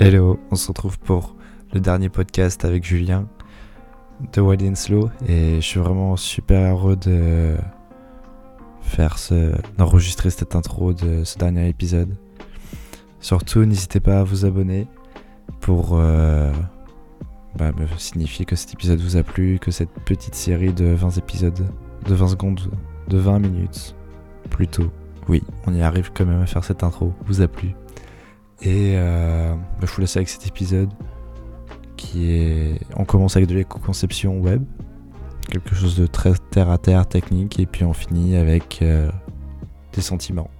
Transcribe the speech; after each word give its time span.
Hello, 0.00 0.40
on 0.50 0.56
se 0.56 0.66
retrouve 0.66 0.98
pour 0.98 1.36
le 1.72 1.78
dernier 1.78 2.08
podcast 2.08 2.64
avec 2.64 2.82
Julien 2.84 3.28
de 4.32 4.40
Wild 4.40 4.76
Slow 4.76 5.08
et 5.28 5.54
je 5.56 5.60
suis 5.60 5.78
vraiment 5.78 6.16
super 6.16 6.72
heureux 6.72 6.96
de 6.96 7.54
faire 8.80 9.18
ce, 9.18 9.52
d'enregistrer 9.78 10.30
cette 10.30 10.56
intro 10.56 10.94
de 10.94 11.22
ce 11.22 11.38
dernier 11.38 11.68
épisode. 11.68 12.16
Surtout, 13.20 13.64
n'hésitez 13.64 14.00
pas 14.00 14.18
à 14.18 14.24
vous 14.24 14.44
abonner 14.44 14.88
pour 15.60 15.90
euh, 15.92 16.50
bah, 17.54 17.70
me 17.70 17.86
signifier 17.96 18.44
que 18.44 18.56
cet 18.56 18.74
épisode 18.74 18.98
vous 18.98 19.16
a 19.16 19.22
plu, 19.22 19.60
que 19.60 19.70
cette 19.70 19.92
petite 20.04 20.34
série 20.34 20.72
de 20.72 20.86
20 20.86 21.18
épisodes, 21.18 21.68
de 22.04 22.14
20 22.14 22.28
secondes, 22.28 22.60
de 23.06 23.18
20 23.18 23.38
minutes, 23.38 23.94
plutôt. 24.50 24.90
Oui, 25.28 25.44
on 25.68 25.72
y 25.72 25.82
arrive 25.82 26.10
quand 26.12 26.26
même 26.26 26.42
à 26.42 26.46
faire 26.46 26.64
cette 26.64 26.82
intro, 26.82 27.12
vous 27.26 27.42
a 27.42 27.46
plu. 27.46 27.76
Et 28.62 28.94
euh, 28.96 29.54
bah, 29.54 29.86
je 29.86 29.92
vous 29.92 30.00
laisse 30.00 30.16
avec 30.16 30.28
cet 30.28 30.46
épisode 30.46 30.90
qui 31.96 32.30
est. 32.30 32.80
On 32.96 33.04
commence 33.04 33.36
avec 33.36 33.48
de 33.48 33.54
l'éco-conception 33.54 34.38
web, 34.38 34.64
quelque 35.50 35.74
chose 35.74 35.96
de 35.96 36.06
très 36.06 36.32
terre 36.50 36.70
à 36.70 36.78
terre, 36.78 37.06
technique, 37.06 37.58
et 37.58 37.66
puis 37.66 37.84
on 37.84 37.92
finit 37.92 38.36
avec 38.36 38.80
euh, 38.82 39.10
des 39.92 40.00
sentiments. 40.00 40.50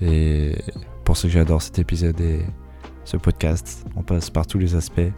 Et 0.00 0.56
pour 1.04 1.16
ce 1.16 1.26
que 1.26 1.32
j'adore 1.32 1.62
cet 1.62 1.78
épisode 1.78 2.20
et 2.20 2.40
ce 3.04 3.16
podcast, 3.16 3.86
on 3.96 4.02
passe 4.02 4.30
par 4.30 4.46
tous 4.46 4.58
les 4.58 4.74
aspects, 4.74 4.98
et 4.98 5.12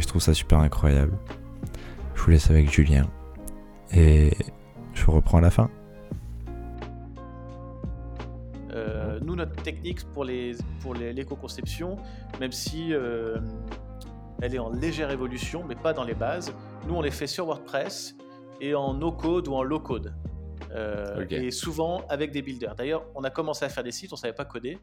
je 0.00 0.06
trouve 0.06 0.22
ça 0.22 0.34
super 0.34 0.58
incroyable. 0.58 1.12
Je 2.14 2.22
vous 2.22 2.30
laisse 2.30 2.50
avec 2.50 2.70
Julien, 2.70 3.06
et 3.92 4.32
je 4.94 5.10
reprends 5.10 5.38
à 5.38 5.42
la 5.42 5.50
fin. 5.50 5.70
Notre 9.48 9.62
technique 9.62 10.04
pour 10.12 10.24
les 10.24 10.56
pour 10.80 10.94
les- 10.94 11.12
l'éco-conception, 11.12 11.96
même 12.40 12.52
si 12.52 12.92
euh, 12.92 13.38
elle 14.42 14.54
est 14.54 14.58
en 14.58 14.70
légère 14.70 15.10
évolution, 15.10 15.64
mais 15.64 15.74
pas 15.74 15.92
dans 15.92 16.04
les 16.04 16.14
bases, 16.14 16.52
nous 16.86 16.94
on 16.94 17.00
les 17.02 17.10
fait 17.10 17.26
sur 17.26 17.46
WordPress 17.46 18.14
et 18.60 18.74
en 18.74 18.94
no-code 18.94 19.48
ou 19.48 19.54
en 19.54 19.62
low-code. 19.62 20.14
Euh. 20.72 21.24
Et 21.30 21.50
souvent 21.50 22.04
avec 22.08 22.30
des 22.30 22.42
builders. 22.42 22.74
D'ailleurs, 22.74 23.06
on 23.14 23.24
a 23.24 23.30
commencé 23.30 23.64
à 23.64 23.68
faire 23.70 23.82
des 23.84 23.90
sites, 23.92 24.12
on 24.12 24.16
savait 24.16 24.34
pas 24.34 24.44
coder, 24.44 24.78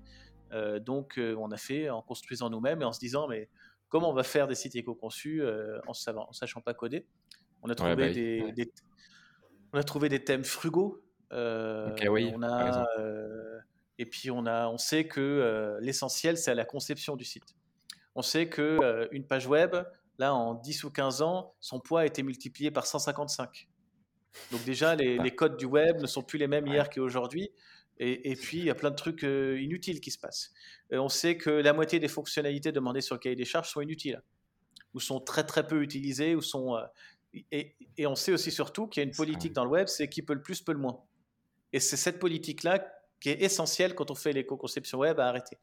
Euh, 0.52 0.80
donc 0.80 1.18
euh, 1.18 1.36
on 1.40 1.52
a 1.52 1.58
fait 1.58 1.90
en 1.90 2.02
construisant 2.04 2.50
nous-mêmes 2.52 2.82
et 2.82 2.86
en 2.86 2.94
se 2.94 3.00
disant 3.00 3.28
mais 3.28 3.50
comment 3.90 4.10
on 4.12 4.14
va 4.14 4.24
faire 4.24 4.48
des 4.48 4.56
sites 4.56 4.76
éco-conçus 4.76 5.42
euh, 5.42 5.80
en, 5.88 5.94
savant, 5.94 6.28
en 6.30 6.34
sachant 6.34 6.62
pas 6.62 6.74
coder? 6.74 7.06
On 7.64 7.70
a 7.70 7.76
trouvé 7.76 7.96
bah 7.96 8.10
des, 8.10 8.44
ouais. 8.44 8.52
des- 8.52 8.72
on 9.74 9.78
a 9.80 9.84
trouvé 9.84 10.08
des 10.10 10.24
thèmes 10.24 10.44
frugaux. 10.44 11.02
Euh, 11.34 11.90
oui, 12.10 12.32
on 12.36 12.44
a 12.44 12.86
euh, 13.00 13.55
et 13.98 14.06
puis 14.06 14.32
on 14.32 14.46
a, 14.46 14.68
on 14.68 14.78
sait 14.78 15.08
que 15.08 15.22
euh, 15.22 15.80
l'essentiel 15.82 16.38
c'est 16.38 16.52
à 16.52 16.56
la 16.56 16.66
conception 16.66 17.16
du 17.16 17.24
site. 17.26 17.56
On 18.16 18.22
sait 18.22 18.48
que 18.48 18.62
euh, 18.62 19.08
une 19.12 19.26
page 19.26 19.48
web, 19.48 19.76
là 20.18 20.34
en 20.34 20.54
10 20.56 20.84
ou 20.86 20.92
15 20.92 21.22
ans, 21.22 21.56
son 21.60 21.80
poids 21.80 22.02
a 22.02 22.06
été 22.06 22.24
multiplié 22.24 22.72
par 22.72 22.86
155. 22.86 23.68
Donc 24.52 24.64
déjà 24.66 24.96
les, 24.96 25.18
les 25.18 25.36
codes 25.36 25.58
du 25.58 25.66
web 25.66 26.00
ne 26.02 26.08
sont 26.08 26.22
plus 26.24 26.38
les 26.38 26.48
mêmes 26.48 26.66
Ouais. 26.66 26.72
hier 26.72 26.90
qu'aujourd'hui. 26.90 27.52
Et, 27.98 28.32
et 28.32 28.36
puis 28.36 28.58
il 28.58 28.66
y 28.66 28.70
a 28.70 28.76
plein 28.76 28.92
de 28.92 28.96
trucs 28.96 29.24
euh, 29.24 29.58
inutiles 29.62 30.02
qui 30.02 30.12
se 30.12 30.20
passent. 30.20 30.52
On 30.92 31.08
sait 31.08 31.38
que 31.38 31.50
la 31.50 31.72
moitié 31.72 32.00
des 32.00 32.10
fonctionnalités 32.10 32.74
demandées 32.74 33.00
sur 33.02 33.16
le 33.16 33.20
cahier 33.20 33.38
des 33.38 33.46
charges 33.46 33.70
sont 33.70 33.80
inutiles, 33.80 34.22
ou 34.94 35.00
sont 35.00 35.22
très 35.22 35.46
très 35.46 35.66
peu 35.66 35.82
utilisées, 35.82 36.36
ou 36.36 36.42
sont 36.42 36.78
et, 37.52 37.76
et 37.98 38.08
on 38.08 38.16
sait 38.16 38.32
aussi 38.34 38.52
surtout 38.52 38.88
qu'il 38.88 39.02
y 39.02 39.06
a 39.06 39.08
une 39.08 39.16
politique 39.16 39.54
dans 39.54 39.64
le 39.66 39.72
web, 39.72 39.88
c'est 39.88 40.08
qui 40.10 40.22
peut 40.22 40.34
le 40.34 40.42
plus 40.42 40.62
peut 40.62 40.74
le 40.74 40.80
moins. 40.80 41.02
Et 41.74 41.80
c'est 41.80 41.98
cette 41.98 42.20
politique-là 42.20 42.86
qui 43.20 43.30
est 43.30 43.42
essentielle 43.42 43.96
quand 43.96 44.12
on 44.12 44.16
fait 44.16 44.34
l'éco-conception 44.34 45.00
web 45.00 45.20
à 45.20 45.28
arrêter. 45.28 45.58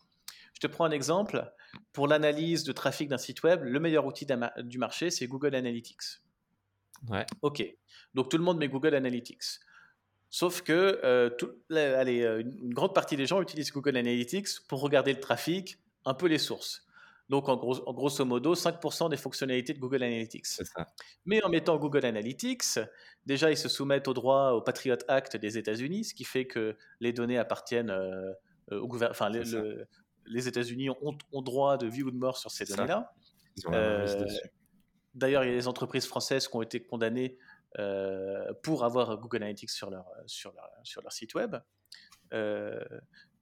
Je 0.55 0.61
te 0.61 0.67
prends 0.67 0.85
un 0.85 0.91
exemple. 0.91 1.53
Pour 1.93 2.09
l'analyse 2.09 2.65
de 2.65 2.73
trafic 2.73 3.09
d'un 3.09 3.19
site 3.19 3.43
web, 3.43 3.63
le 3.65 3.81
meilleur 3.81 4.05
outil 4.07 4.27
du 4.59 4.79
marché, 4.79 5.11
c'est 5.11 5.27
Google 5.27 5.55
Analytics. 5.55 6.21
Ouais. 7.09 7.27
Ok. 7.41 7.65
Donc 8.15 8.31
tout 8.31 8.37
le 8.39 8.45
monde 8.45 8.59
met 8.59 8.69
Google 8.69 8.95
Analytics. 8.95 9.61
Sauf 10.31 10.63
que 10.63 11.01
euh, 11.05 11.31
tout- 11.31 11.53
allez, 11.71 12.23
euh, 12.23 12.41
une 12.41 12.73
grande 12.73 12.95
partie 12.95 13.17
des 13.17 13.27
gens 13.27 13.43
utilisent 13.43 13.73
Google 13.73 13.97
Analytics 13.97 14.67
pour 14.69 14.81
regarder 14.81 15.13
le 15.13 15.21
trafic, 15.21 15.79
un 16.05 16.15
peu 16.15 16.27
les 16.27 16.39
sources. 16.39 16.87
Donc 17.29 17.49
en, 17.49 17.57
gros, 17.57 17.87
en 17.89 17.95
grosso 17.95 18.25
modo, 18.25 18.55
5% 18.55 19.09
des 19.11 19.17
fonctionnalités 19.17 19.73
de 19.73 19.79
Google 19.79 20.03
Analytics. 20.03 20.47
Ça. 20.47 20.65
Mais 21.25 21.43
en 21.43 21.49
mettant 21.49 21.77
Google 21.79 22.05
Analytics, 22.05 22.79
déjà 23.25 23.51
ils 23.51 23.57
se 23.57 23.69
soumettent 23.69 24.09
au 24.09 24.13
droit 24.15 24.51
au 24.51 24.61
Patriot 24.61 24.97
Act 25.09 25.37
des 25.37 25.57
États-Unis, 25.57 26.05
ce 26.05 26.15
qui 26.15 26.25
fait 26.25 26.47
que 26.47 26.77
les 27.01 27.13
données 27.13 27.39
appartiennent 27.39 27.91
euh, 27.91 28.33
euh, 28.73 28.81
au 28.81 28.87
gouvernement. 28.89 29.13
Enfin, 29.13 29.31
le- 29.31 29.87
les 30.27 30.47
États-Unis 30.47 30.91
ont, 30.91 31.17
ont 31.33 31.43
droit 31.43 31.77
de 31.79 31.87
vie 31.87 32.03
ou 32.03 32.11
de 32.11 32.17
mort 32.17 32.39
sur 32.39 32.51
ces 32.51 32.65
données-là. 32.77 33.13
Euh. 33.75 34.27
D'ailleurs, 35.15 35.45
il 35.45 35.51
y 35.51 35.53
a 35.53 35.57
des 35.57 35.69
entreprises 35.69 36.07
françaises 36.07 36.49
qui 36.49 36.57
ont 36.57 36.63
été 36.63 36.83
condamnées 36.83 37.39
euh, 37.79 38.53
pour 38.63 38.85
avoir 38.85 39.19
Google 39.19 39.39
Analytics 39.39 39.71
sur 39.71 39.91
leur, 39.91 40.07
sur 40.27 40.53
leur, 40.53 40.71
sur 40.85 41.03
leur 41.03 41.13
site 41.13 41.35
web. 41.35 41.57
Euh, 42.33 42.83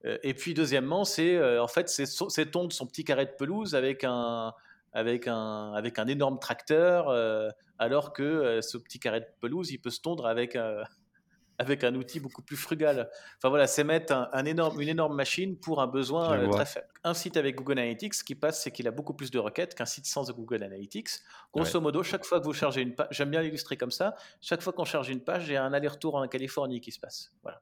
et 0.04 0.34
puis, 0.34 0.54
deuxièmement, 0.54 1.04
c'est 1.04 1.36
euh, 1.36 1.62
en 1.62 1.68
fait, 1.68 1.88
c'est 1.88 2.50
tondre 2.50 2.72
son 2.72 2.86
petit 2.86 3.04
carré 3.04 3.26
de 3.26 3.32
pelouse 3.32 3.74
avec 3.74 4.04
un, 4.04 4.54
avec 4.92 5.26
un, 5.28 5.72
avec 5.74 5.98
un 5.98 6.06
énorme 6.06 6.38
tracteur, 6.38 7.08
euh, 7.08 7.48
alors 7.78 8.12
que 8.12 8.22
euh, 8.22 8.62
ce 8.62 8.78
petit 8.78 8.98
carré 8.98 9.20
de 9.20 9.26
pelouse, 9.40 9.70
il 9.70 9.78
peut 9.78 9.90
se 9.90 10.00
tondre 10.00 10.26
avec, 10.26 10.56
euh, 10.56 10.82
avec 11.58 11.84
un 11.84 11.94
outil 11.94 12.18
beaucoup 12.18 12.42
plus 12.42 12.56
frugal. 12.56 13.10
Enfin 13.36 13.50
voilà, 13.50 13.66
c'est 13.66 13.84
mettre 13.84 14.12
un, 14.14 14.28
un 14.32 14.44
énorme, 14.46 14.80
une 14.80 14.88
énorme 14.88 15.14
machine 15.14 15.58
pour 15.58 15.80
un 15.80 15.86
besoin 15.86 16.32
euh, 16.32 16.48
très 16.48 16.66
faible. 16.66 16.88
Un 17.04 17.14
site 17.14 17.36
avec 17.36 17.56
Google 17.56 17.78
Analytics, 17.78 18.14
ce 18.14 18.24
qui 18.24 18.34
passe, 18.34 18.62
c'est 18.62 18.70
qu'il 18.70 18.88
a 18.88 18.90
beaucoup 18.90 19.14
plus 19.14 19.30
de 19.30 19.38
requêtes 19.38 19.74
qu'un 19.74 19.86
site 19.86 20.06
sans 20.06 20.30
Google 20.32 20.62
Analytics. 20.62 21.10
Grosso 21.52 21.80
modo, 21.80 22.02
chaque 22.02 22.24
fois 22.24 22.40
que 22.40 22.44
vous 22.44 22.54
chargez 22.54 22.80
une 22.80 22.94
page, 22.94 23.08
j'aime 23.10 23.30
bien 23.30 23.42
l'illustrer 23.42 23.76
comme 23.76 23.90
ça, 23.90 24.14
chaque 24.40 24.62
fois 24.62 24.72
qu'on 24.72 24.84
charge 24.86 25.10
une 25.10 25.20
page, 25.22 25.46
il 25.48 25.52
y 25.52 25.56
a 25.56 25.64
un 25.64 25.72
aller-retour 25.72 26.14
en 26.16 26.26
Californie 26.26 26.80
qui 26.80 26.90
se 26.92 26.98
passe. 27.00 27.32
Voilà. 27.42 27.60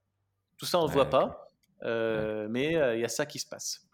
Tout 0.56 0.66
ça, 0.66 0.78
on 0.78 0.82
ne 0.82 0.88
Ouais, 0.88 0.94
voit 0.94 1.10
pas, 1.10 1.47
euh, 1.82 2.46
mais 2.50 2.76
euh, 2.76 2.94
il 2.96 3.00
y 3.00 3.04
a 3.04 3.08
ça 3.08 3.26
qui 3.26 3.38
se 3.38 3.46
passe. 3.46 3.86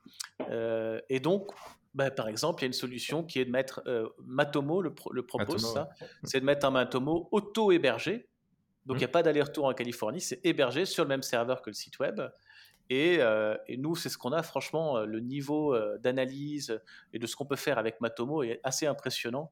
Euh, 0.51 1.01
et 1.09 1.21
donc, 1.21 1.51
bah, 1.95 2.11
par 2.11 2.29
exemple, 2.29 2.63
il 2.63 2.65
y 2.65 2.67
a 2.67 2.69
une 2.69 2.73
solution 2.73 3.23
qui 3.25 3.39
est 3.41 3.45
de 3.45 3.51
mettre 3.51 3.83
Matomo, 4.25 4.83
le, 4.83 4.93
pro- 4.95 5.13
le 5.13 5.25
propose 5.25 5.63
Matomo, 5.63 5.75
ça, 5.75 6.07
c'est 6.25 6.41
de 6.41 6.45
mettre 6.45 6.67
un 6.67 6.71
Matomo 6.71 7.29
auto-hébergé. 7.31 8.29
Donc, 8.87 8.97
il 8.97 8.99
Mhm. 8.99 8.99
n'y 8.99 9.05
a 9.05 9.09
pas 9.09 9.23
d'aller-retour 9.23 9.65
en 9.67 9.73
Californie, 9.75 10.21
c'est 10.21 10.45
hébergé 10.45 10.85
sur 10.85 11.05
le 11.05 11.09
même 11.09 11.23
serveur 11.23 11.63
que 11.63 11.71
le 11.71 11.75
site 11.75 11.99
web. 12.01 12.21
Et, 12.91 13.21
et 13.69 13.77
nous, 13.79 13.97
c'est 13.97 14.11
ce 14.11 14.19
qu'on 14.19 14.33
a. 14.33 14.43
Franchement, 14.43 15.01
le 15.07 15.21
niveau 15.21 15.75
d'analyse 16.01 16.79
et 17.15 17.19
de 17.19 17.27
ce 17.27 17.35
qu'on 17.35 17.47
peut 17.47 17.57
faire 17.57 17.79
avec 17.79 18.01
Matomo 18.03 18.43
est 18.43 18.61
assez 18.63 18.87
impressionnant. 18.87 19.51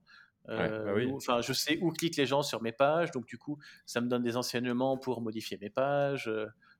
Euh, 0.48 0.84
bah 0.84 0.92
oui. 0.96 1.10
Enfin, 1.14 1.40
je 1.40 1.52
sais 1.52 1.78
où 1.80 1.92
cliquent 1.92 2.16
les 2.16 2.26
gens 2.26 2.42
sur 2.42 2.60
mes 2.62 2.72
pages, 2.72 3.10
donc 3.12 3.24
du 3.26 3.38
coup, 3.38 3.58
ça 3.86 4.00
me 4.02 4.08
donne 4.08 4.22
des 4.24 4.36
enseignements 4.36 4.98
pour 4.98 5.22
modifier 5.22 5.56
mes 5.56 5.70
pages, 5.70 6.30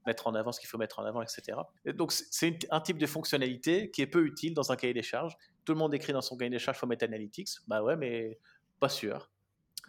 mettre 0.07 0.27
en 0.27 0.35
avant 0.35 0.53
ce 0.53 0.61
qu'il 0.61 0.69
faut 0.69 0.79
mettre 0.79 0.99
en 0.99 1.05
avant, 1.05 1.23
etc. 1.23 1.59
Et 1.85 1.93
donc, 1.93 2.13
c'est 2.13 2.59
un 2.71 2.81
type 2.81 2.99
de 2.99 3.07
fonctionnalité 3.07 3.91
qui 3.91 4.03
est 4.03 4.07
peu 4.07 4.25
utile 4.25 4.55
dans 4.55 4.73
un 4.73 4.77
cahier 4.77 4.95
des 4.95 5.03
charges. 5.03 5.37
Tout 5.65 5.73
le 5.73 5.79
monde 5.79 5.95
écrit 5.95 6.13
dans 6.13 6.23
son 6.23 6.37
cahier 6.37 6.51
des 6.51 6.59
charges, 6.59 6.79
il 6.79 6.81
faut 6.81 6.87
mettre 6.87 7.05
Analytics. 7.05 7.49
Bah 7.67 7.83
ouais, 7.83 7.97
mais 7.97 8.39
pas 8.81 8.89
sûr. 8.89 9.31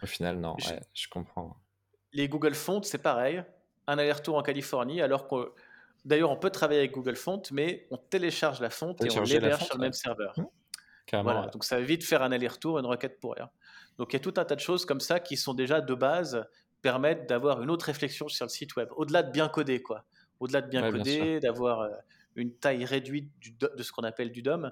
Au 0.02 0.06
final, 0.06 0.40
non, 0.40 0.56
Je- 0.60 0.70
ouais, 0.70 0.80
je 0.94 1.08
comprends. 1.08 1.58
Les 2.12 2.28
Google 2.28 2.54
Fonts, 2.54 2.84
c'est 2.84 3.02
pareil. 3.02 3.44
Un 3.88 3.98
aller-retour 3.98 4.38
en 4.38 4.44
Californie, 4.44 5.02
alors 5.02 5.28
que 5.28 5.52
d'ailleurs, 6.06 6.32
on 6.32 6.38
peut 6.38 6.52
travailler 6.52 6.80
avec 6.80 6.92
Google 6.92 7.16
Fonts, 7.16 7.42
mais 7.52 7.88
on 7.92 7.98
télécharge 7.98 8.62
la 8.62 8.70
fonte 8.70 9.04
et 9.04 9.18
on 9.18 9.24
l'héberge 9.24 9.66
sur 9.66 9.76
le 9.76 9.80
ouais. 9.80 9.86
même 9.88 9.94
serveur. 9.94 10.36
Voilà, 11.12 11.42
ouais. 11.42 11.52
donc 11.52 11.64
ça 11.64 11.80
évite 11.80 12.02
de 12.02 12.06
faire 12.06 12.22
un 12.24 12.32
aller-retour, 12.32 12.80
une 12.80 12.86
requête 12.86 13.20
pour 13.20 13.34
rien. 13.36 13.50
Donc 13.98 14.14
il 14.14 14.16
y 14.16 14.18
a 14.18 14.20
tout 14.20 14.34
un 14.38 14.46
tas 14.46 14.56
de 14.56 14.60
choses 14.60 14.86
comme 14.86 15.00
ça 15.00 15.20
qui 15.20 15.38
sont 15.38 15.54
déjà 15.54 15.82
de 15.82 15.94
base 15.94 16.48
permettent 16.84 17.28
d'avoir 17.28 17.64
une 17.64 17.72
autre 17.72 17.86
réflexion 17.88 18.28
sur 18.28 18.46
le 18.46 18.50
site 18.52 18.76
web, 18.76 18.90
au-delà 18.96 19.24
de 19.24 19.32
bien 19.32 19.50
coder 19.50 19.82
quoi. 19.82 20.06
Au-delà 20.40 20.62
de 20.62 20.70
bien 20.70 20.84
Ouais, 20.84 20.92
bien 20.92 21.00
coder, 21.00 21.40
d'avoir 21.40 21.80
euh, 21.82 21.90
une 22.36 22.54
taille 22.54 22.86
réduite 22.86 23.32
du 23.40 23.52
de 23.54 23.82
ce 23.82 23.92
qu'on 23.92 24.04
appelle 24.04 24.32
du 24.32 24.42
DOM, 24.44 24.72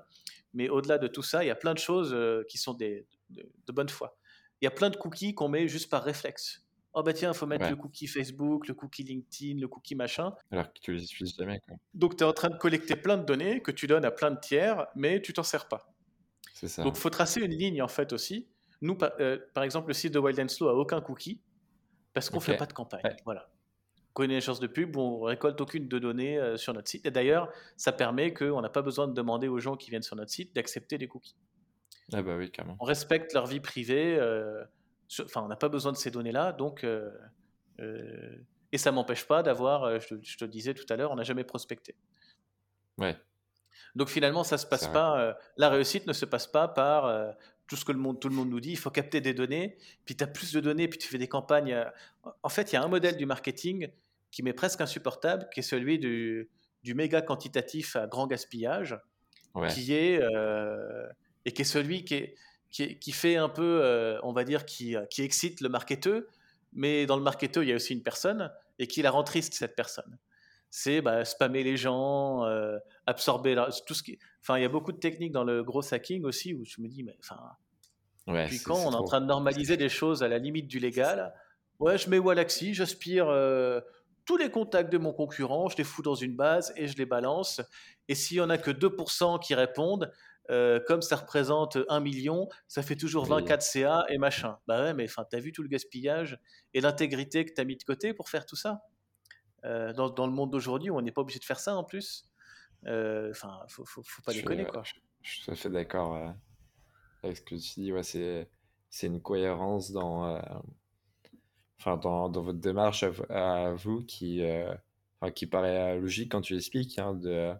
mais 0.53 0.69
au-delà 0.69 0.97
de 0.99 1.07
tout 1.07 1.23
ça, 1.23 1.43
il 1.43 1.47
y 1.47 1.51
a 1.51 1.55
plein 1.55 1.73
de 1.73 1.79
choses 1.79 2.13
euh, 2.13 2.43
qui 2.47 2.57
sont 2.59 2.73
des, 2.75 3.07
de, 3.31 3.49
de 3.65 3.71
bonne 3.73 3.89
foi. 3.89 4.17
Il 4.61 4.65
y 4.65 4.67
a 4.67 4.71
plein 4.71 4.89
de 4.91 4.97
cookies 4.97 5.33
qu'on 5.33 5.47
met 5.47 5.67
juste 5.67 5.89
par 5.89 6.03
réflexe. 6.03 6.63
Oh 6.93 7.01
bah 7.03 7.13
tiens, 7.13 7.31
il 7.31 7.37
faut 7.37 7.45
mettre 7.47 7.63
Ouais. 7.63 7.69
le 7.69 7.77
cookie 7.77 8.05
Facebook, 8.05 8.67
le 8.67 8.73
cookie 8.73 9.03
LinkedIn, 9.03 9.61
le 9.61 9.67
cookie 9.69 9.95
machin. 9.95 10.33
Alors 10.51 10.71
que 10.73 10.79
tu 10.81 10.93
les 10.93 11.03
utilises 11.03 11.35
jamais. 11.37 11.59
Quoi. 11.65 11.77
Donc 11.93 12.17
tu 12.17 12.23
es 12.23 12.27
en 12.27 12.33
train 12.33 12.49
de 12.49 12.57
collecter 12.57 12.97
plein 12.97 13.17
de 13.17 13.23
données 13.23 13.61
que 13.61 13.71
tu 13.71 13.87
donnes 13.87 14.03
à 14.03 14.11
plein 14.11 14.29
de 14.31 14.39
tiers, 14.39 14.87
mais 14.95 15.21
tu 15.21 15.31
t'en 15.31 15.43
sers 15.43 15.67
pas. 15.69 15.87
C'est 16.53 16.67
ça. 16.67 16.83
Donc, 16.83 16.97
il 16.97 16.99
faut 16.99 17.09
tracer 17.09 17.39
une 17.39 17.53
ligne 17.53 17.81
en 17.81 17.87
fait 17.87 18.11
aussi. 18.11 18.49
Nous, 18.81 18.95
par, 18.95 19.11
euh, 19.21 19.37
par 19.53 19.63
exemple, 19.63 19.87
le 19.87 19.93
site 19.93 20.13
de 20.13 20.19
Wild 20.19 20.39
and 20.39 20.49
Slow 20.49 20.67
a 20.67 20.73
aucun 20.75 20.99
cookie 20.99 21.39
parce 22.13 22.29
qu'on 22.29 22.37
ne 22.37 22.41
fait 22.41 22.57
pas 22.57 22.65
de 22.65 22.73
campagne. 22.73 23.01
Ouais. 23.03 23.15
Voilà. 23.25 23.49
Connaissance 24.13 24.59
de 24.59 24.67
pub, 24.67 24.97
on 24.97 25.21
récolte 25.21 25.59
aucune 25.61 25.87
de 25.87 25.97
données 25.99 26.37
euh, 26.37 26.57
sur 26.57 26.73
notre 26.73 26.89
site. 26.89 27.05
Et 27.05 27.11
d'ailleurs, 27.11 27.49
ça 27.77 27.91
permet 27.93 28.33
qu'on 28.33 28.61
n'a 28.61 28.69
pas 28.69 28.81
besoin 28.81 29.07
de 29.07 29.13
demander 29.13 29.47
aux 29.47 29.59
gens 29.59 29.77
qui 29.77 29.89
viennent 29.89 30.01
sur 30.01 30.15
notre 30.17 30.31
site 30.31 30.53
d'accepter 30.53 30.97
les 30.97 31.07
cookies. 31.07 31.37
Ah 32.11 32.21
bah 32.21 32.35
oui, 32.35 32.51
carrément. 32.51 32.75
On 32.81 32.85
respecte 32.85 33.33
leur 33.33 33.45
vie 33.47 33.59
privée. 33.61 34.17
euh, 34.19 34.63
Enfin, 35.23 35.41
on 35.43 35.47
n'a 35.47 35.55
pas 35.57 35.69
besoin 35.69 35.91
de 35.91 35.97
ces 35.97 36.09
données-là. 36.11 36.51
Donc, 36.53 36.83
euh, 36.85 37.09
et 38.71 38.77
ça 38.77 38.91
m'empêche 38.91 39.25
pas 39.27 39.43
d'avoir, 39.43 39.99
je, 39.99 40.07
te- 40.15 40.19
je 40.23 40.37
te 40.37 40.45
le 40.45 40.51
disais 40.51 40.73
tout 40.73 40.85
à 40.89 40.95
l'heure, 40.95 41.11
on 41.11 41.15
n'a 41.15 41.23
jamais 41.23 41.43
prospecté. 41.43 41.95
Ouais. 42.97 43.17
Donc 43.95 44.07
finalement, 44.09 44.43
ça 44.45 44.57
se 44.57 44.65
passe 44.65 44.87
pas. 44.87 45.37
la 45.57 45.69
réussite 45.69 46.07
ne 46.07 46.13
se 46.13 46.25
passe 46.25 46.47
pas 46.47 46.67
par 46.69 47.33
tout 47.71 47.77
ce 47.77 47.85
que 47.85 47.93
le 47.93 47.99
monde, 47.99 48.19
tout 48.19 48.27
le 48.27 48.35
monde 48.35 48.49
nous 48.49 48.59
dit. 48.59 48.71
Il 48.71 48.77
faut 48.77 48.89
capter 48.89 49.21
des 49.21 49.33
données, 49.33 49.77
puis 50.03 50.17
tu 50.17 50.25
as 50.25 50.27
plus 50.27 50.51
de 50.51 50.59
données, 50.59 50.89
puis 50.89 50.99
tu 50.99 51.07
fais 51.07 51.17
des 51.17 51.29
campagnes. 51.29 51.73
En 52.43 52.49
fait, 52.49 52.69
il 52.69 52.75
y 52.75 52.77
a 52.77 52.83
un 52.83 52.89
modèle 52.89 53.15
du 53.15 53.25
marketing 53.25 53.87
qui 54.29 54.43
m'est 54.43 54.51
presque 54.51 54.81
insupportable, 54.81 55.47
qui 55.53 55.61
est 55.61 55.63
celui 55.63 55.97
du, 55.97 56.49
du 56.83 56.95
méga 56.95 57.21
quantitatif 57.21 57.95
à 57.95 58.07
grand 58.07 58.27
gaspillage, 58.27 58.99
qui 59.69 59.93
est 59.93 60.19
et 61.45 61.51
qui 61.53 61.61
est 61.61 61.65
celui 61.65 62.03
qui 62.03 62.15
est 62.15 62.35
qui, 62.71 63.11
fait 63.13 63.37
un 63.37 63.47
peu, 63.47 64.19
on 64.21 64.33
va 64.33 64.43
dire, 64.43 64.65
qui, 64.65 64.97
qui 65.09 65.21
excite 65.21 65.61
le 65.61 65.69
marketeur, 65.69 66.23
mais 66.73 67.05
dans 67.05 67.15
le 67.15 67.23
marketeur, 67.23 67.63
il 67.63 67.69
y 67.69 67.71
a 67.71 67.77
aussi 67.77 67.93
une 67.93 68.03
personne 68.03 68.51
et 68.79 68.87
qui 68.87 69.01
la 69.01 69.11
rend 69.11 69.23
triste, 69.23 69.53
cette 69.53 69.77
personne 69.77 70.17
c'est 70.71 71.01
bah, 71.01 71.23
spammer 71.25 71.63
les 71.63 71.77
gens, 71.77 72.45
euh, 72.45 72.79
absorber 73.05 73.55
tout 73.85 73.93
ce 73.93 74.01
qui. 74.01 74.17
Enfin, 74.41 74.57
il 74.57 74.61
y 74.61 74.65
a 74.65 74.69
beaucoup 74.69 74.93
de 74.93 74.97
techniques 74.97 75.33
dans 75.33 75.43
le 75.43 75.63
gros 75.63 75.93
hacking 75.93 76.23
aussi 76.23 76.53
où 76.53 76.63
je 76.65 76.81
me 76.81 76.87
dis, 76.87 77.03
mais 77.03 77.15
enfin. 77.19 77.37
puis 78.47 78.59
quand 78.59 78.77
on 78.77 78.91
est, 78.91 78.95
en 78.95 79.03
train 79.03 79.19
de 79.19 79.25
normaliser 79.25 79.75
des 79.75 79.89
choses 79.89 80.23
à 80.23 80.29
la 80.29 80.37
limite 80.37 80.67
du 80.67 80.79
légal, 80.79 81.33
ouais, 81.79 81.97
je 81.97 82.09
mets 82.09 82.19
Wallaxy, 82.19 82.73
j'aspire 82.73 83.27
euh, 83.27 83.81
tous 84.25 84.37
les 84.37 84.49
contacts 84.49 84.91
de 84.91 84.97
mon 84.97 85.11
concurrent, 85.11 85.67
je 85.67 85.75
les 85.75 85.83
fous 85.83 86.03
dans 86.03 86.15
une 86.15 86.37
base 86.37 86.73
et 86.77 86.87
je 86.87 86.97
les 86.97 87.05
balance. 87.05 87.61
Et 88.07 88.15
s'il 88.15 88.37
y 88.37 88.41
en 88.41 88.49
a 88.49 88.57
que 88.57 88.71
2% 88.71 89.39
qui 89.39 89.53
répondent, 89.53 90.09
euh, 90.51 90.79
comme 90.87 91.01
ça 91.01 91.17
représente 91.17 91.77
1 91.89 91.99
million, 91.99 92.47
ça 92.69 92.81
fait 92.81 92.95
toujours 92.95 93.25
24 93.25 93.61
CA 93.61 94.05
et 94.07 94.17
machin. 94.17 94.57
Bah 94.67 94.83
ouais, 94.83 94.93
mais 94.93 95.03
enfin, 95.03 95.25
t'as 95.29 95.39
vu 95.39 95.51
tout 95.51 95.63
le 95.63 95.69
gaspillage 95.69 96.39
et 96.73 96.79
l'intégrité 96.79 97.45
que 97.45 97.51
t'as 97.53 97.65
mis 97.65 97.75
de 97.75 97.83
côté 97.83 98.13
pour 98.13 98.29
faire 98.29 98.45
tout 98.45 98.55
ça? 98.55 98.81
Euh, 99.65 99.93
dans, 99.93 100.09
dans, 100.09 100.25
le 100.27 100.33
monde 100.33 100.51
d'aujourd'hui 100.51 100.89
où 100.89 100.97
on 100.97 101.01
n'est 101.01 101.11
pas 101.11 101.21
obligé 101.21 101.39
de 101.39 101.45
faire 101.45 101.59
ça 101.59 101.75
en 101.75 101.83
plus. 101.83 102.25
Euh, 102.87 103.31
enfin, 103.31 103.59
euh, 103.61 103.65
faut, 103.67 103.85
faut, 103.85 104.01
faut, 104.03 104.21
pas 104.21 104.33
déconner, 104.33 104.65
quoi. 104.65 104.83
Je, 104.83 104.93
je, 105.21 105.31
suis 105.31 105.43
tout 105.43 105.51
à 105.51 105.55
fait 105.55 105.69
d'accord 105.69 106.15
euh, 106.15 106.29
avec 107.23 107.37
ce 107.37 107.41
que 107.41 107.55
tu 107.55 107.81
dis. 107.81 107.93
Ouais, 107.93 108.03
c'est, 108.03 108.49
c'est 108.89 109.07
une 109.07 109.21
cohérence 109.21 109.91
dans, 109.91 110.41
enfin, 111.79 111.97
dans, 111.97 112.29
dans, 112.29 112.41
votre 112.41 112.59
démarche 112.59 113.05
à, 113.29 113.73
vous 113.73 114.03
qui, 114.03 114.41
qui 115.35 115.45
paraît 115.45 115.99
logique 115.99 116.31
quand 116.31 116.41
tu 116.41 116.55
expliques. 116.55 116.97
Hein, 116.97 117.13
de, 117.13 117.53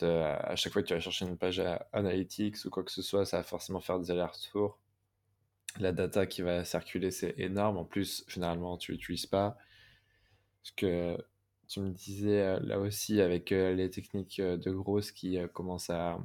de, 0.00 0.06
à 0.06 0.54
chaque 0.56 0.72
fois 0.72 0.82
que 0.82 0.88
tu 0.88 0.94
vas 0.94 1.00
chercher 1.00 1.26
une 1.26 1.36
page 1.36 1.60
analytics 1.92 2.64
ou 2.64 2.70
quoi 2.70 2.84
que 2.84 2.92
ce 2.92 3.02
soit, 3.02 3.24
ça 3.24 3.38
va 3.38 3.42
forcément 3.42 3.80
faire 3.80 3.98
des 3.98 4.10
allers-retours. 4.10 4.78
La 5.78 5.92
data 5.92 6.26
qui 6.26 6.42
va 6.42 6.64
circuler, 6.64 7.10
c'est 7.10 7.34
énorme. 7.38 7.78
En 7.78 7.84
plus, 7.84 8.24
généralement, 8.28 8.76
tu 8.76 8.92
l'utilises 8.92 9.26
pas. 9.26 9.56
Ce 10.62 10.72
que 10.72 11.16
tu 11.68 11.80
me 11.80 11.90
disais 11.90 12.40
euh, 12.40 12.60
là 12.60 12.80
aussi 12.80 13.20
avec 13.20 13.52
euh, 13.52 13.72
les 13.74 13.90
techniques 13.90 14.40
euh, 14.40 14.56
de 14.56 14.70
grosses 14.72 15.12
qui 15.12 15.38
commencent 15.54 15.90
à, 15.90 16.18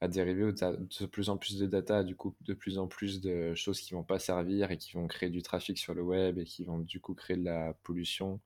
à 0.00 0.08
dériver 0.08 0.52
de 0.52 1.06
plus 1.06 1.28
en 1.30 1.36
plus 1.36 1.58
de 1.58 1.66
data, 1.66 2.04
du 2.04 2.16
coup 2.16 2.34
de 2.42 2.54
plus 2.54 2.78
en 2.78 2.86
plus 2.86 3.20
de 3.20 3.54
choses 3.54 3.80
qui 3.80 3.94
vont 3.94 4.04
pas 4.04 4.18
servir 4.18 4.70
et 4.70 4.78
qui 4.78 4.92
vont 4.94 5.06
créer 5.08 5.30
du 5.30 5.42
trafic 5.42 5.78
sur 5.78 5.94
le 5.94 6.02
web 6.02 6.38
et 6.38 6.44
qui 6.44 6.64
vont 6.64 6.78
du 6.78 7.00
coup 7.00 7.14
créer 7.14 7.36
de 7.36 7.44
la 7.44 7.74
pollution, 7.82 8.40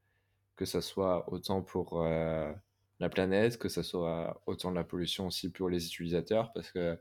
que 0.57 0.65
ce 0.65 0.81
soit 0.81 1.31
autant 1.33 1.63
pour 1.63 2.03
la 2.05 3.09
planète, 3.11 3.59
que 3.59 3.69
ce 3.69 3.83
soit 3.83 4.41
autant 4.47 4.71
de 4.71 4.77
la 4.77 4.85
pollution 4.85 5.27
aussi 5.29 5.51
pour 5.51 5.69
les 5.69 5.87
utilisateurs, 5.87 6.53
parce 6.53 6.71
que 6.71 6.99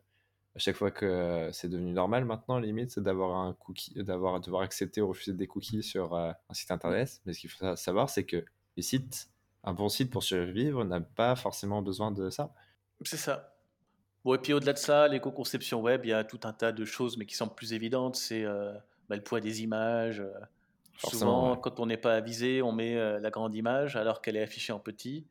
à 0.57 0.59
chaque 0.59 0.75
fois 0.75 0.89
que 0.89 1.49
c'est 1.53 1.69
devenu 1.69 1.93
normal 1.93 2.25
maintenant, 2.25 2.57
limite, 2.57 2.89
c'est 2.89 3.03
d'avoir 3.03 3.37
un 3.37 3.53
cookie, 3.53 3.93
d'avoir 4.03 4.39
devoir 4.39 4.63
accepter 4.63 5.01
ou 5.01 5.09
refuser 5.09 5.33
des 5.33 5.45
cookies 5.45 5.83
sur 5.83 6.15
euh, 6.15 6.31
un 6.49 6.53
site 6.55 6.71
internet. 6.71 7.21
Mais 7.25 7.33
ce 7.33 7.41
qu'il 7.41 7.51
faut 7.51 7.75
savoir, 7.75 8.09
c'est 8.09 8.25
que 8.25 8.43
les 8.75 8.81
sites, 8.81 9.29
un 9.63 9.73
bon 9.73 9.87
site 9.87 10.09
pour 10.09 10.23
survivre 10.23 10.83
n'a 10.83 10.99
pas 10.99 11.35
forcément 11.35 11.83
besoin 11.83 12.11
de 12.11 12.31
ça. 12.31 12.55
C'est 13.03 13.17
ça. 13.17 13.53
Bon, 14.25 14.33
et 14.33 14.39
puis 14.39 14.53
au-delà 14.53 14.73
de 14.73 14.79
ça, 14.79 15.07
l'éco-conception 15.07 15.79
web, 15.79 16.05
il 16.05 16.09
y 16.09 16.13
a 16.13 16.23
tout 16.23 16.39
un 16.43 16.53
tas 16.53 16.71
de 16.71 16.85
choses, 16.85 17.17
mais 17.17 17.27
qui 17.27 17.35
semblent 17.35 17.53
plus 17.53 17.73
évidentes. 17.73 18.15
C'est 18.15 18.43
euh, 18.43 18.73
bah, 19.09 19.15
le 19.15 19.21
poids 19.21 19.39
des 19.39 19.61
images. 19.61 20.21
Euh, 20.21 20.33
souvent, 20.97 21.55
quand 21.55 21.79
on 21.79 21.85
n'est 21.85 21.97
pas 21.97 22.15
avisé, 22.15 22.63
on 22.63 22.71
met 22.71 22.95
la 23.19 23.29
grande 23.29 23.53
image 23.53 23.95
alors 23.95 24.23
qu'elle 24.23 24.35
est 24.35 24.41
affichée 24.41 24.73
en 24.73 24.79
petit. 24.79 25.27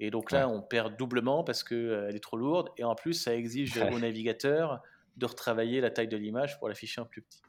Et 0.00 0.10
donc 0.10 0.32
là, 0.32 0.48
on 0.48 0.62
perd 0.62 0.96
doublement 0.96 1.44
parce 1.44 1.62
qu'elle 1.62 1.78
euh, 1.78 2.08
est 2.08 2.20
trop 2.20 2.38
lourde. 2.38 2.70
Et 2.78 2.84
en 2.84 2.94
plus, 2.94 3.12
ça 3.12 3.36
exige 3.36 3.76
au 3.76 3.98
navigateur 3.98 4.82
de 5.18 5.26
retravailler 5.26 5.82
la 5.82 5.90
taille 5.90 6.08
de 6.08 6.16
l'image 6.16 6.58
pour 6.58 6.68
l'afficher 6.68 7.02
en 7.02 7.04
plus 7.04 7.20
petit. 7.20 7.42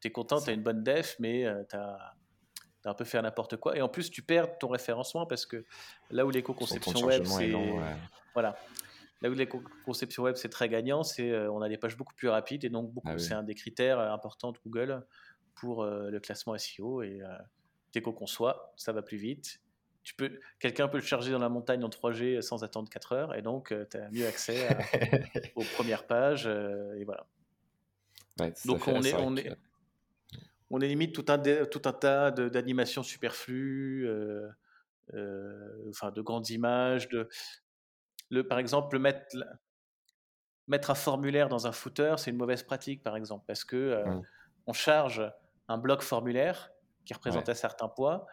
tu 0.00 0.08
es 0.08 0.10
content, 0.10 0.40
tu 0.40 0.48
as 0.48 0.54
une 0.54 0.62
bonne 0.62 0.82
def, 0.82 1.16
mais 1.18 1.44
euh, 1.44 1.62
tu 1.68 1.76
as, 1.76 2.14
un 2.86 2.94
peu 2.94 3.04
fait 3.04 3.20
n'importe 3.20 3.58
quoi. 3.58 3.76
Et 3.76 3.82
en 3.82 3.90
plus, 3.90 4.10
tu 4.10 4.22
perds 4.22 4.56
ton 4.56 4.68
référencement 4.68 5.26
parce 5.26 5.44
que 5.44 5.66
là 6.10 6.24
où 6.24 6.30
l'éco-conception 6.30 7.04
web, 7.04 7.24
c'est. 7.26 7.52
Voilà. 8.32 8.56
Là 9.20 9.28
où 9.28 9.34
l'éco-conception 9.34 10.22
web, 10.22 10.36
c'est 10.36 10.48
très 10.48 10.70
gagnant, 10.70 11.02
c'est 11.02 11.30
euh, 11.30 11.52
on 11.52 11.60
a 11.60 11.68
des 11.68 11.76
pages 11.76 11.98
beaucoup 11.98 12.14
plus 12.14 12.28
rapides 12.28 12.64
et 12.64 12.70
donc 12.70 12.90
ah 13.04 13.18
c'est 13.18 13.34
un 13.34 13.42
des 13.42 13.54
critères 13.54 13.98
importants 13.98 14.52
de 14.52 14.58
Google 14.64 15.04
pour 15.56 15.84
le 15.84 16.18
classement 16.20 16.56
SEO. 16.56 17.02
Et 17.02 17.20
dès 17.92 18.00
qu'on 18.00 18.12
conçoit, 18.12 18.72
ça 18.76 18.92
va 18.92 19.02
plus 19.02 19.18
vite 19.18 19.60
peux, 20.14 20.40
quelqu'un 20.58 20.88
peut 20.88 20.98
le 20.98 21.02
charger 21.02 21.32
dans 21.32 21.38
la 21.38 21.48
montagne 21.48 21.84
en 21.84 21.88
3G 21.88 22.40
sans 22.40 22.64
attendre 22.64 22.88
4 22.88 23.12
heures, 23.12 23.34
et 23.34 23.42
donc 23.42 23.72
euh, 23.72 23.84
tu 23.90 23.96
as 23.96 24.08
mieux 24.10 24.26
accès 24.26 24.68
aux 25.56 25.64
premières 25.74 26.06
pages, 26.06 26.46
euh, 26.46 26.94
et 26.94 27.04
voilà. 27.04 27.26
donc 28.64 28.86
on 28.86 29.02
est, 29.02 29.14
on, 29.14 29.36
est, 29.36 29.56
on 30.70 30.80
est 30.80 30.88
limite 30.88 31.14
tout 31.14 31.24
un, 31.28 31.38
tout 31.38 31.82
un 31.84 31.92
tas 31.92 32.30
d'animations 32.30 33.02
superflues, 33.02 34.06
euh, 34.06 34.48
enfin 35.88 36.10
de 36.10 36.22
grandes 36.22 36.50
images, 36.50 37.08
de, 37.08 37.28
le, 38.30 38.46
par 38.46 38.58
exemple, 38.58 38.98
mettre, 38.98 39.36
mettre 40.68 40.90
un 40.90 40.94
formulaire 40.94 41.48
dans 41.48 41.66
un 41.66 41.72
footer, 41.72 42.14
c'est 42.18 42.30
une 42.30 42.36
mauvaise 42.36 42.62
pratique, 42.62 43.02
par 43.02 43.16
exemple, 43.16 43.44
parce 43.46 43.64
que 43.64 44.02
on 44.66 44.72
charge 44.72 45.22
un 45.66 45.78
bloc 45.78 46.02
formulaire 46.02 46.70
qui 47.04 47.14
représente 47.14 47.48
un 47.48 47.54
certain 47.54 47.88
poids 47.88 48.26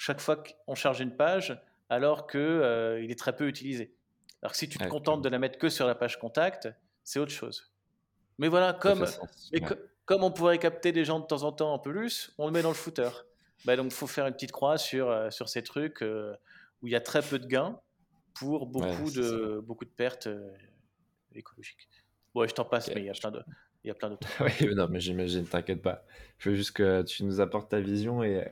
chaque 0.00 0.20
fois 0.20 0.42
qu'on 0.42 0.74
charge 0.74 1.00
une 1.00 1.14
page, 1.14 1.60
alors 1.90 2.26
qu'il 2.26 2.40
euh, 2.40 3.06
est 3.06 3.18
très 3.18 3.36
peu 3.36 3.46
utilisé. 3.46 3.94
Alors 4.40 4.52
que 4.52 4.56
si 4.56 4.66
tu 4.66 4.78
te 4.78 4.88
contentes 4.88 5.20
de 5.20 5.28
la 5.28 5.38
mettre 5.38 5.58
que 5.58 5.68
sur 5.68 5.86
la 5.86 5.94
page 5.94 6.18
contact, 6.18 6.70
c'est 7.04 7.18
autre 7.18 7.32
chose. 7.32 7.70
Mais 8.38 8.48
voilà, 8.48 8.72
comme, 8.72 9.04
comme 10.06 10.24
on 10.24 10.30
pourrait 10.30 10.58
capter 10.58 10.92
des 10.92 11.04
gens 11.04 11.20
de 11.20 11.26
temps 11.26 11.42
en 11.42 11.52
temps 11.52 11.74
en 11.74 11.78
plus, 11.78 12.32
on 12.38 12.46
le 12.46 12.52
met 12.52 12.62
dans 12.62 12.70
le 12.70 12.74
footer. 12.74 13.10
Bah 13.66 13.76
donc, 13.76 13.88
il 13.88 13.94
faut 13.94 14.06
faire 14.06 14.26
une 14.26 14.32
petite 14.32 14.52
croix 14.52 14.78
sur, 14.78 15.10
euh, 15.10 15.28
sur 15.28 15.50
ces 15.50 15.62
trucs 15.62 16.02
euh, 16.02 16.34
où 16.80 16.86
il 16.86 16.92
y 16.92 16.96
a 16.96 17.00
très 17.02 17.20
peu 17.20 17.38
de 17.38 17.46
gains 17.46 17.78
pour 18.32 18.66
beaucoup, 18.66 19.10
de, 19.10 19.60
beaucoup 19.62 19.84
de 19.84 19.90
pertes 19.90 20.30
écologiques. 21.34 21.90
Bon, 22.34 22.48
je 22.48 22.54
t'en 22.54 22.64
passe, 22.64 22.88
mais 22.88 23.02
il 23.02 23.06
y 23.06 23.10
a 23.10 23.12
plein 23.12 23.32
de. 23.32 23.42
Il 23.84 23.88
y 23.88 23.90
a 23.90 23.94
plein 23.94 24.08
d'autres. 24.08 24.28
oui, 24.60 24.74
non, 24.74 24.88
mais 24.88 25.00
j'imagine, 25.00 25.44
t'inquiète 25.44 25.82
pas. 25.82 26.06
Je 26.38 26.48
veux 26.48 26.56
juste 26.56 26.72
que 26.72 27.02
tu 27.02 27.24
nous 27.24 27.40
apportes 27.42 27.70
ta 27.70 27.80
vision 27.80 28.22
et 28.22 28.50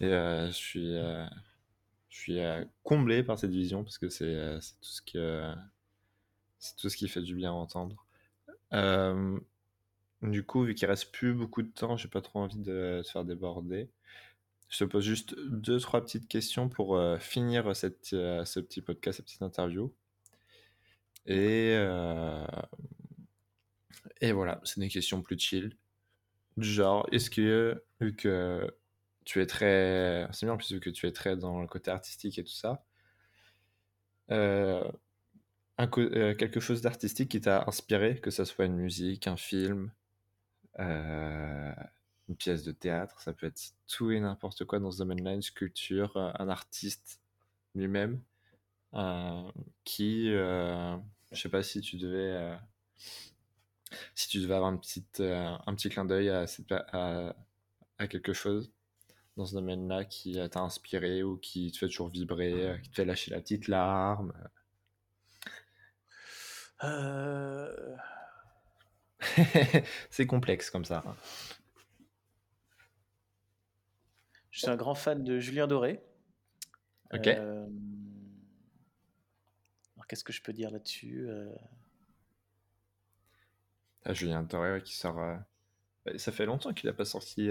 et 0.00 0.06
euh, 0.06 0.48
je 0.48 0.52
suis, 0.52 0.96
euh, 0.96 1.26
je 2.08 2.18
suis 2.18 2.40
euh, 2.40 2.64
comblé 2.82 3.22
par 3.22 3.38
cette 3.38 3.50
vision 3.50 3.82
parce 3.82 3.98
que 3.98 4.08
c'est 4.08 4.58
tout, 4.80 4.88
ce 4.88 5.54
c'est 6.58 6.76
tout 6.76 6.88
ce 6.88 6.96
qui 6.96 7.08
fait 7.08 7.22
du 7.22 7.34
bien 7.34 7.50
à 7.50 7.54
entendre. 7.54 8.04
du 10.22 10.44
coup, 10.44 10.64
vu 10.64 10.74
qu'il 10.74 10.88
reste 10.88 11.12
plus 11.12 11.34
beaucoup 11.34 11.62
de 11.62 11.70
temps, 11.70 11.96
j'ai 11.96 12.08
pas 12.08 12.20
trop 12.20 12.40
envie 12.40 12.58
de 12.58 13.02
te 13.04 13.08
faire 13.10 13.24
déborder. 13.24 13.88
Je 14.68 14.78
te 14.78 14.84
pose 14.84 15.04
juste 15.04 15.36
deux, 15.48 15.78
trois 15.78 16.00
petites 16.02 16.28
questions 16.28 16.68
pour 16.68 17.00
finir 17.20 17.74
cette, 17.76 18.06
ce 18.06 18.60
petit 18.60 18.82
podcast, 18.82 19.18
cette 19.18 19.26
petite 19.26 19.42
interview. 19.42 19.94
Et, 21.26 21.74
et 24.20 24.32
voilà, 24.32 24.60
c'est 24.64 24.80
des 24.80 24.88
questions 24.88 25.22
plus 25.22 25.38
chill. 25.38 25.76
Genre, 26.58 27.06
est-ce 27.12 27.30
que, 27.30 27.82
vu 28.00 28.16
que 28.16 28.68
tu 29.26 29.42
es 29.42 29.46
très. 29.46 30.26
C'est 30.32 30.46
bien, 30.46 30.56
plus 30.56 30.80
que 30.80 30.88
tu 30.88 31.06
es 31.06 31.12
très 31.12 31.36
dans 31.36 31.60
le 31.60 31.66
côté 31.66 31.90
artistique 31.90 32.38
et 32.38 32.44
tout 32.44 32.52
ça. 32.54 32.84
Euh, 34.30 34.90
un, 35.78 35.90
euh, 35.98 36.34
quelque 36.34 36.60
chose 36.60 36.80
d'artistique 36.80 37.30
qui 37.32 37.40
t'a 37.40 37.64
inspiré, 37.66 38.20
que 38.20 38.30
ce 38.30 38.44
soit 38.44 38.64
une 38.66 38.76
musique, 38.76 39.26
un 39.26 39.36
film, 39.36 39.90
euh, 40.78 41.72
une 42.28 42.36
pièce 42.36 42.62
de 42.64 42.72
théâtre, 42.72 43.20
ça 43.20 43.32
peut 43.32 43.46
être 43.46 43.60
tout 43.88 44.10
et 44.10 44.20
n'importe 44.20 44.64
quoi 44.64 44.78
dans 44.78 44.90
ce 44.92 44.98
domaine-là, 44.98 45.34
une 45.34 45.42
sculpture, 45.42 46.16
un 46.16 46.48
artiste 46.48 47.20
lui-même, 47.74 48.22
qui, 49.84 50.28
je 50.30 50.98
sais 51.32 51.48
pas 51.48 51.62
si 51.62 51.80
tu 51.80 51.96
devais, 51.98 52.58
si 54.14 54.28
tu 54.28 54.40
devais 54.40 54.54
avoir 54.54 54.72
un 54.72 54.76
petit, 54.76 55.04
un 55.20 55.74
petit 55.74 55.88
clin 55.90 56.04
d'œil 56.04 56.30
à 56.30 56.46
quelque 58.08 58.32
chose 58.32 58.72
dans 59.36 59.44
ce 59.44 59.54
domaine-là 59.54 60.04
qui 60.04 60.38
t'a 60.50 60.60
inspiré 60.60 61.22
ou 61.22 61.36
qui 61.36 61.70
te 61.70 61.78
fait 61.78 61.86
toujours 61.86 62.08
vibrer, 62.08 62.52
euh, 62.52 62.78
qui 62.78 62.90
te 62.90 62.96
fait 62.96 63.04
lâcher 63.04 63.30
la 63.30 63.40
petite 63.40 63.68
larme? 63.68 64.32
Euh... 66.84 67.96
C'est 70.10 70.26
complexe 70.26 70.70
comme 70.70 70.84
ça. 70.84 71.02
Je 74.50 74.60
suis 74.60 74.70
un 74.70 74.76
grand 74.76 74.94
fan 74.94 75.22
de 75.22 75.38
Julien 75.38 75.66
Doré. 75.66 76.02
Ok. 77.12 77.26
Euh, 77.26 77.66
qu'est-ce 80.08 80.24
que 80.24 80.32
je 80.32 80.40
peux 80.40 80.52
dire 80.52 80.70
là-dessus 80.70 81.28
ah, 84.04 84.14
Julien 84.14 84.42
Doré 84.42 84.82
qui 84.82 84.94
sort. 84.94 85.16
Bah, 85.16 86.16
ça 86.16 86.32
fait 86.32 86.46
longtemps 86.46 86.72
qu'il 86.72 86.88
n'a 86.88 86.94
pas 86.94 87.04
sorti 87.04 87.50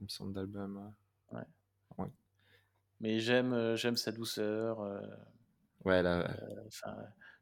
une 0.00 0.08
sorte 0.08 0.32
d'album. 0.32 0.92
Ouais. 1.32 1.42
ouais. 1.98 2.10
Mais 3.00 3.20
j'aime 3.20 3.76
j'aime 3.76 3.96
sa 3.96 4.12
douceur. 4.12 4.80
ouais, 5.84 6.02
là. 6.02 6.30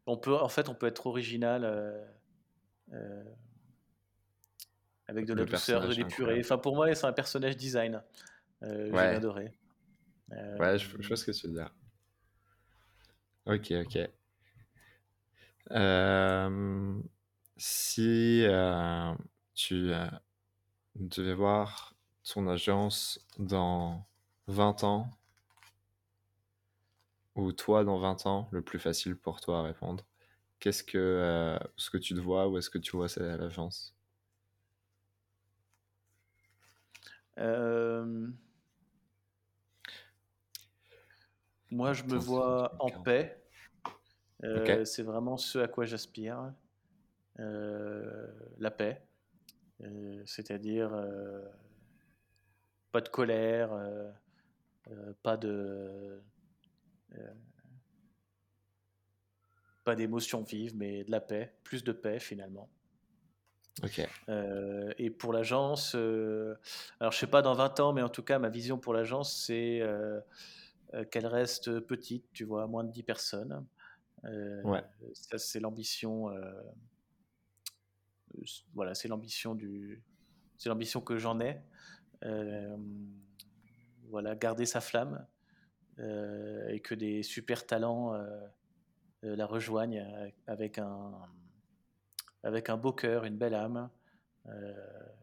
on 0.06 0.16
peut, 0.16 0.36
en 0.36 0.48
fait, 0.48 0.68
on 0.68 0.74
peut 0.74 0.86
être 0.86 1.06
original 1.06 1.64
avec 5.08 5.26
de 5.26 5.34
la 5.34 5.44
douceur, 5.44 5.88
de 5.88 5.94
l'épuré. 5.94 6.38
Enfin, 6.40 6.58
pour 6.58 6.76
moi, 6.76 6.94
c'est 6.94 7.06
un 7.06 7.12
personnage 7.12 7.56
design. 7.56 8.02
Euh, 8.62 8.90
J'ai 8.92 8.98
adoré. 8.98 9.52
Ouais, 10.30 10.78
je, 10.78 10.88
je, 11.00 11.08
vois 11.08 11.16
ce 11.16 11.24
que 11.24 11.30
tu 11.30 11.46
veux 11.46 11.54
dire. 11.54 11.74
Ok, 13.46 13.72
ok. 13.72 14.10
Euh, 15.70 17.00
si 17.56 18.44
euh, 18.44 19.14
tu 19.54 19.92
euh, 19.92 20.06
devais 20.96 21.34
voir 21.34 21.94
ton 22.32 22.46
agence 22.48 23.20
dans 23.38 24.06
20 24.46 24.84
ans, 24.84 25.10
ou 27.34 27.52
toi 27.52 27.84
dans 27.84 27.98
20 27.98 28.26
ans, 28.26 28.48
le 28.50 28.62
plus 28.62 28.78
facile 28.78 29.16
pour 29.16 29.40
toi 29.40 29.60
à 29.60 29.62
répondre, 29.62 30.04
qu'est-ce 30.60 30.82
que, 30.82 31.58
ce 31.76 31.90
que 31.90 31.98
tu 31.98 32.14
te 32.14 32.20
vois, 32.20 32.48
ou 32.48 32.58
est-ce 32.58 32.70
que 32.70 32.78
tu 32.78 32.96
vois 32.96 33.06
l'agence? 33.16 33.94
Moi, 41.70 41.92
je 41.92 42.02
me 42.04 42.16
vois 42.16 42.74
en 42.80 42.90
paix. 43.02 43.40
Euh, 44.44 44.84
c'est 44.84 45.02
vraiment 45.02 45.36
ce 45.36 45.58
à 45.58 45.68
quoi 45.68 45.84
j'aspire. 45.84 46.52
Euh, 47.40 48.26
la 48.58 48.70
paix. 48.70 49.02
Euh, 49.82 50.22
c'est-à-dire 50.24 50.90
pas 52.92 53.00
de 53.00 53.08
colère, 53.08 53.70
pas 55.22 55.36
de. 55.36 56.22
pas 59.84 59.94
d'émotions 59.94 60.42
vives, 60.42 60.76
mais 60.76 61.04
de 61.04 61.10
la 61.10 61.20
paix, 61.20 61.54
plus 61.64 61.84
de 61.84 61.92
paix 61.92 62.18
finalement. 62.18 62.68
Ok. 63.82 64.00
et 64.98 65.10
pour 65.10 65.32
l'agence, 65.32 65.94
alors 65.94 67.12
je 67.12 67.18
sais 67.18 67.26
pas 67.26 67.42
dans 67.42 67.54
20 67.54 67.80
ans, 67.80 67.92
mais 67.92 68.02
en 68.02 68.08
tout 68.08 68.22
cas, 68.24 68.38
ma 68.38 68.48
vision 68.48 68.78
pour 68.78 68.92
l'agence, 68.92 69.44
c'est 69.46 69.82
euh, 70.94 71.04
qu'elle 71.04 71.26
reste 71.26 71.80
petite, 71.80 72.24
tu 72.32 72.44
vois, 72.44 72.66
moins 72.66 72.82
de 72.82 72.90
10 72.90 73.02
personnes. 73.02 73.66
Euh, 74.24 74.62
ouais. 74.62 74.82
Ça, 75.12 75.36
c'est 75.36 75.60
l'ambition. 75.60 76.30
Euh, 76.30 76.62
voilà, 78.74 78.94
c'est 78.94 79.08
l'ambition 79.08 79.54
du. 79.54 80.02
C'est 80.56 80.70
l'ambition 80.70 81.02
que 81.02 81.18
j'en 81.18 81.40
ai. 81.40 81.60
Voilà, 84.08 84.34
garder 84.36 84.66
sa 84.66 84.80
flamme 84.80 85.26
et 85.98 86.80
que 86.80 86.94
des 86.94 87.22
super 87.22 87.66
talents 87.66 88.14
la 89.22 89.46
rejoignent 89.46 90.32
avec 90.46 90.78
un, 90.78 91.12
avec 92.42 92.68
un 92.70 92.76
beau 92.76 92.92
cœur, 92.92 93.24
une 93.24 93.36
belle 93.36 93.54
âme, 93.54 93.90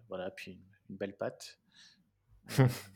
voilà, 0.07 0.31
puis 0.31 0.51
une, 0.51 0.61
une 0.89 0.97
belle 0.97 1.15
patte. 1.15 1.59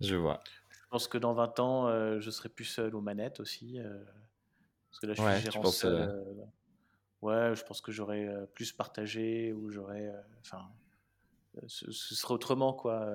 Je 0.00 0.16
vois. 0.16 0.42
Je 0.70 0.88
pense 0.90 1.06
que 1.08 1.18
dans 1.18 1.34
20 1.34 1.60
ans, 1.60 1.88
euh, 1.88 2.18
je 2.20 2.30
serai 2.30 2.48
plus 2.48 2.64
seul 2.64 2.94
aux 2.96 3.00
manettes 3.00 3.38
aussi. 3.38 3.78
Euh, 3.78 4.02
parce 4.90 5.00
que 5.00 5.06
là, 5.06 5.14
je 5.14 5.22
suis 5.22 5.52
gérant 5.52 5.64
seul. 5.66 5.94
Euh, 5.94 6.34
ouais, 7.22 7.54
je 7.54 7.64
pense 7.64 7.80
que 7.80 7.92
j'aurais 7.92 8.28
plus 8.54 8.72
partagé 8.72 9.52
ou 9.52 9.70
j'aurais. 9.70 10.12
Enfin, 10.40 10.68
ce, 11.66 11.90
serait 11.92 12.34
autrement, 12.34 12.72
quoi. 12.72 13.06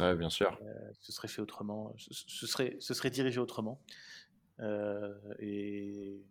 Ouais, 0.00 0.14
bien 0.16 0.30
sûr. 0.30 0.58
ce 1.00 1.12
serait 1.12 1.28
fait 1.28 1.42
autrement. 1.42 1.94
Ce, 1.98 2.46
serait, 2.46 2.76
ce 2.80 2.94
serait 2.94 3.10
dirigé 3.10 3.38
autrement. 3.40 3.80
et. 5.38 6.22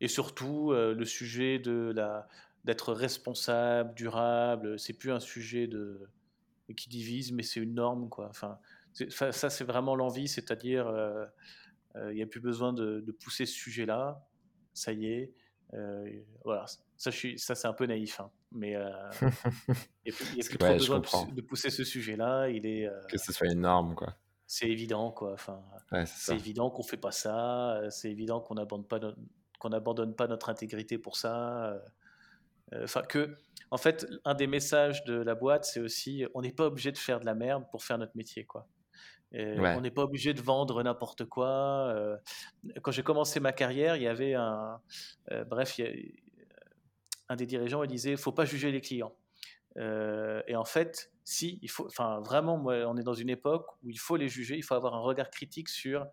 Et 0.00 0.08
surtout, 0.08 0.72
le 0.72 1.04
sujet 1.04 1.60
de 1.60 1.92
la 1.94 2.28
d'être 2.64 2.92
responsable, 2.92 3.94
durable, 3.94 4.78
c'est 4.78 4.92
plus 4.92 5.10
un 5.10 5.20
sujet 5.20 5.66
de, 5.66 6.08
qui 6.76 6.88
divise, 6.88 7.32
mais 7.32 7.42
c'est 7.42 7.60
une 7.60 7.74
norme, 7.74 8.08
quoi. 8.08 8.28
Enfin, 8.28 8.58
ça, 8.92 9.50
c'est 9.50 9.64
vraiment 9.64 9.96
l'envie, 9.96 10.28
c'est-à-dire, 10.28 10.86
euh, 10.86 11.24
euh, 11.96 12.12
il 12.12 12.16
n'y 12.16 12.22
a 12.22 12.26
plus 12.26 12.40
besoin 12.40 12.72
de, 12.72 13.16
pousser 13.20 13.46
ce 13.46 13.54
sujet-là. 13.54 14.24
Ça 14.74 14.92
y 14.92 15.06
est. 15.06 15.32
Euh, 15.74 16.08
voilà. 16.44 16.66
Ça, 16.96 17.10
je 17.10 17.16
suis, 17.16 17.38
ça 17.38 17.54
c'est 17.54 17.66
un 17.66 17.72
peu 17.72 17.86
naïf, 17.86 18.20
hein, 18.20 18.30
mais 18.54 18.72
il 20.04 20.12
n'y 20.34 20.42
a, 20.42 20.44
plus 20.44 20.58
trop 20.58 20.72
besoin 20.72 21.00
de, 21.00 21.40
pousser 21.40 21.70
ce 21.70 21.84
sujet-là. 21.84 22.48
Il 22.48 22.66
est 22.66 22.88
que 23.08 23.18
ce 23.18 23.32
soit 23.32 23.48
une 23.48 23.60
norme, 23.60 23.94
quoi. 23.94 24.14
C'est 24.46 24.68
évident, 24.68 25.10
quoi. 25.10 25.32
Enfin, 25.32 25.62
c'est 26.06 26.34
évident 26.34 26.70
qu'on 26.70 26.82
fait 26.82 26.96
pas 26.96 27.12
ça. 27.12 27.80
C'est 27.90 28.10
évident 28.10 28.40
qu'on 28.40 28.54
n'abandonne 28.54 28.86
pas, 28.86 29.00
qu'on 29.58 29.70
n'abandonne 29.70 30.14
pas 30.14 30.26
notre 30.26 30.48
intégrité 30.50 30.98
pour 30.98 31.16
ça. 31.16 31.80
Enfin, 32.74 33.02
que 33.02 33.34
en 33.70 33.78
fait, 33.78 34.06
un 34.26 34.34
des 34.34 34.46
messages 34.46 35.02
de 35.04 35.14
la 35.14 35.34
boîte, 35.34 35.64
c'est 35.64 35.80
aussi, 35.80 36.26
on 36.34 36.42
n'est 36.42 36.52
pas 36.52 36.66
obligé 36.66 36.92
de 36.92 36.98
faire 36.98 37.20
de 37.20 37.24
la 37.24 37.34
merde 37.34 37.64
pour 37.70 37.82
faire 37.82 37.96
notre 37.96 38.14
métier, 38.14 38.44
quoi. 38.44 38.68
On 39.34 39.80
n'est 39.80 39.90
pas 39.90 40.02
obligé 40.02 40.34
de 40.34 40.42
vendre 40.42 40.82
n'importe 40.82 41.24
quoi. 41.24 41.90
Euh. 41.94 42.16
Quand 42.82 42.90
j'ai 42.90 43.02
commencé 43.02 43.40
ma 43.40 43.52
carrière, 43.52 43.96
il 43.96 44.02
y 44.02 44.06
avait 44.06 44.34
un, 44.34 44.78
euh, 45.30 45.44
bref, 45.44 45.80
un 47.32 47.36
des 47.36 47.46
dirigeants, 47.46 47.82
il 47.82 47.88
disait, 47.88 48.12
il 48.12 48.16
faut 48.16 48.32
pas 48.32 48.44
juger 48.44 48.70
les 48.70 48.80
clients. 48.80 49.14
Euh, 49.78 50.42
et 50.46 50.56
en 50.56 50.64
fait, 50.64 51.10
si, 51.24 51.58
il 51.62 51.70
faut, 51.70 51.86
enfin, 51.86 52.20
vraiment, 52.20 52.62
on 52.64 52.96
est 52.96 53.02
dans 53.02 53.14
une 53.14 53.30
époque 53.30 53.66
où 53.82 53.90
il 53.90 53.98
faut 53.98 54.16
les 54.16 54.28
juger, 54.28 54.56
il 54.56 54.62
faut 54.62 54.74
avoir 54.74 54.94
un 54.94 55.00
regard 55.00 55.30
critique 55.30 55.68
sur 55.68 56.06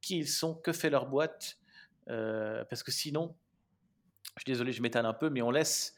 qui 0.00 0.18
ils 0.18 0.28
sont, 0.28 0.54
que 0.54 0.72
fait 0.72 0.90
leur 0.90 1.06
boîte, 1.06 1.58
parce 2.06 2.82
que 2.82 2.90
sinon, 2.90 3.34
je 4.36 4.42
suis 4.42 4.52
désolé, 4.52 4.72
je 4.72 4.82
m'étale 4.82 5.06
un 5.06 5.14
peu, 5.14 5.30
mais 5.30 5.42
on 5.42 5.50
laisse 5.50 5.96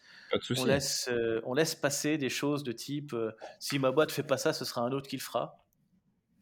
on 0.57 0.65
laisse, 0.65 1.09
euh, 1.11 1.41
on 1.45 1.55
laisse 1.55 1.75
passer 1.75 2.19
des 2.19 2.29
choses 2.29 2.65
de 2.65 2.73
type 2.73 3.13
euh, 3.13 3.33
si 3.59 3.79
ma 3.79 3.91
boîte 3.91 4.11
fait 4.11 4.23
pas 4.23 4.37
ça, 4.37 4.53
ce 4.53 4.65
sera 4.65 4.83
un 4.83 4.93
autre 4.93 5.09
qui 5.09 5.17
le 5.17 5.23
fera. 5.23 5.63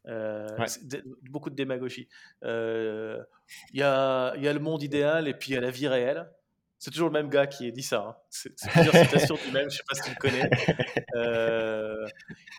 Euh, 0.07 0.49
beaucoup 1.31 1.49
de 1.49 1.55
démagogie. 1.55 2.09
Il 2.43 2.49
y, 3.73 3.83
a, 3.83 4.37
y, 4.37 4.49
a, 4.49 4.53
le 4.53 4.59
monde 4.59 4.83
idéal 4.83 5.29
et 5.29 5.35
puis 5.35 5.53
il 5.53 5.55
y 5.55 5.57
a 5.57 5.61
la 5.61 5.71
vie 5.71 5.89
réelle. 5.89 6.31
C'est 6.85 6.91
toujours 6.91 7.09
le 7.09 7.15
même 7.15 7.31
gars 7.31 7.47
qui 7.47 7.73
dit 7.73 7.83
ça. 7.83 8.09
Hein. 8.09 8.17
C'est 8.29 8.55
plusieurs 8.55 8.95
citations 8.95 9.37
du 9.37 9.53
même, 9.53 9.71
je 9.71 9.79
sais 9.79 9.83
pas 9.89 9.95
si 9.95 10.03
tu 10.03 10.11
le 10.11 10.17
connais. 10.17 10.51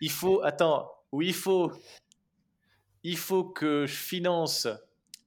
il 0.02 0.10
faut, 0.10 0.42
attends, 0.42 0.92
oui, 1.12 1.28
il 1.28 1.34
faut, 1.36 1.72
il 3.04 3.18
faut 3.18 3.44
que 3.44 3.86
je 3.86 3.94
finance. 3.94 4.68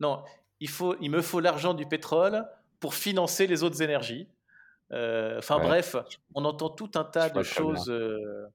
Non, 0.01 0.25
il, 0.59 0.69
faut, 0.69 0.97
il 1.01 1.13
me 1.13 1.23
faut 1.23 1.39
l'argent 1.39 1.75
du 1.75 1.87
pétrole 1.87 2.45
pour 2.81 2.95
financer 2.95 3.47
les 3.47 3.63
autres 3.63 3.83
énergies. 3.83 4.27
Euh, 4.91 5.39
enfin 5.39 5.61
bref, 5.61 5.95
on 6.35 6.45
entend 6.45 6.69
tout 6.69 6.91
un 6.97 7.05
tas 7.05 7.31
de 7.31 7.45
choses. 7.45 7.89
Euh, 7.91 8.49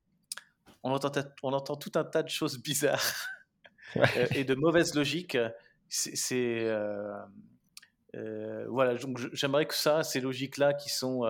on, 0.83 0.91
entend, 0.91 1.09
on 1.41 1.53
entend 1.53 1.77
tout 1.77 1.93
un 1.95 2.03
tas 2.03 2.21
de 2.21 2.27
choses 2.29 2.61
bizarres 2.61 3.29
euh, 3.95 4.27
et 4.31 4.43
de 4.43 4.55
mauvaises 4.55 4.93
logiques. 4.93 5.37
C'est 5.87 6.67
voilà, 8.67 8.95
donc 8.95 9.19
j'aimerais 9.33 9.65
que 9.65 9.75
ça, 9.75 10.03
ces 10.03 10.21
logiques-là 10.21 10.73
qui 10.73 10.89
sont 10.89 11.23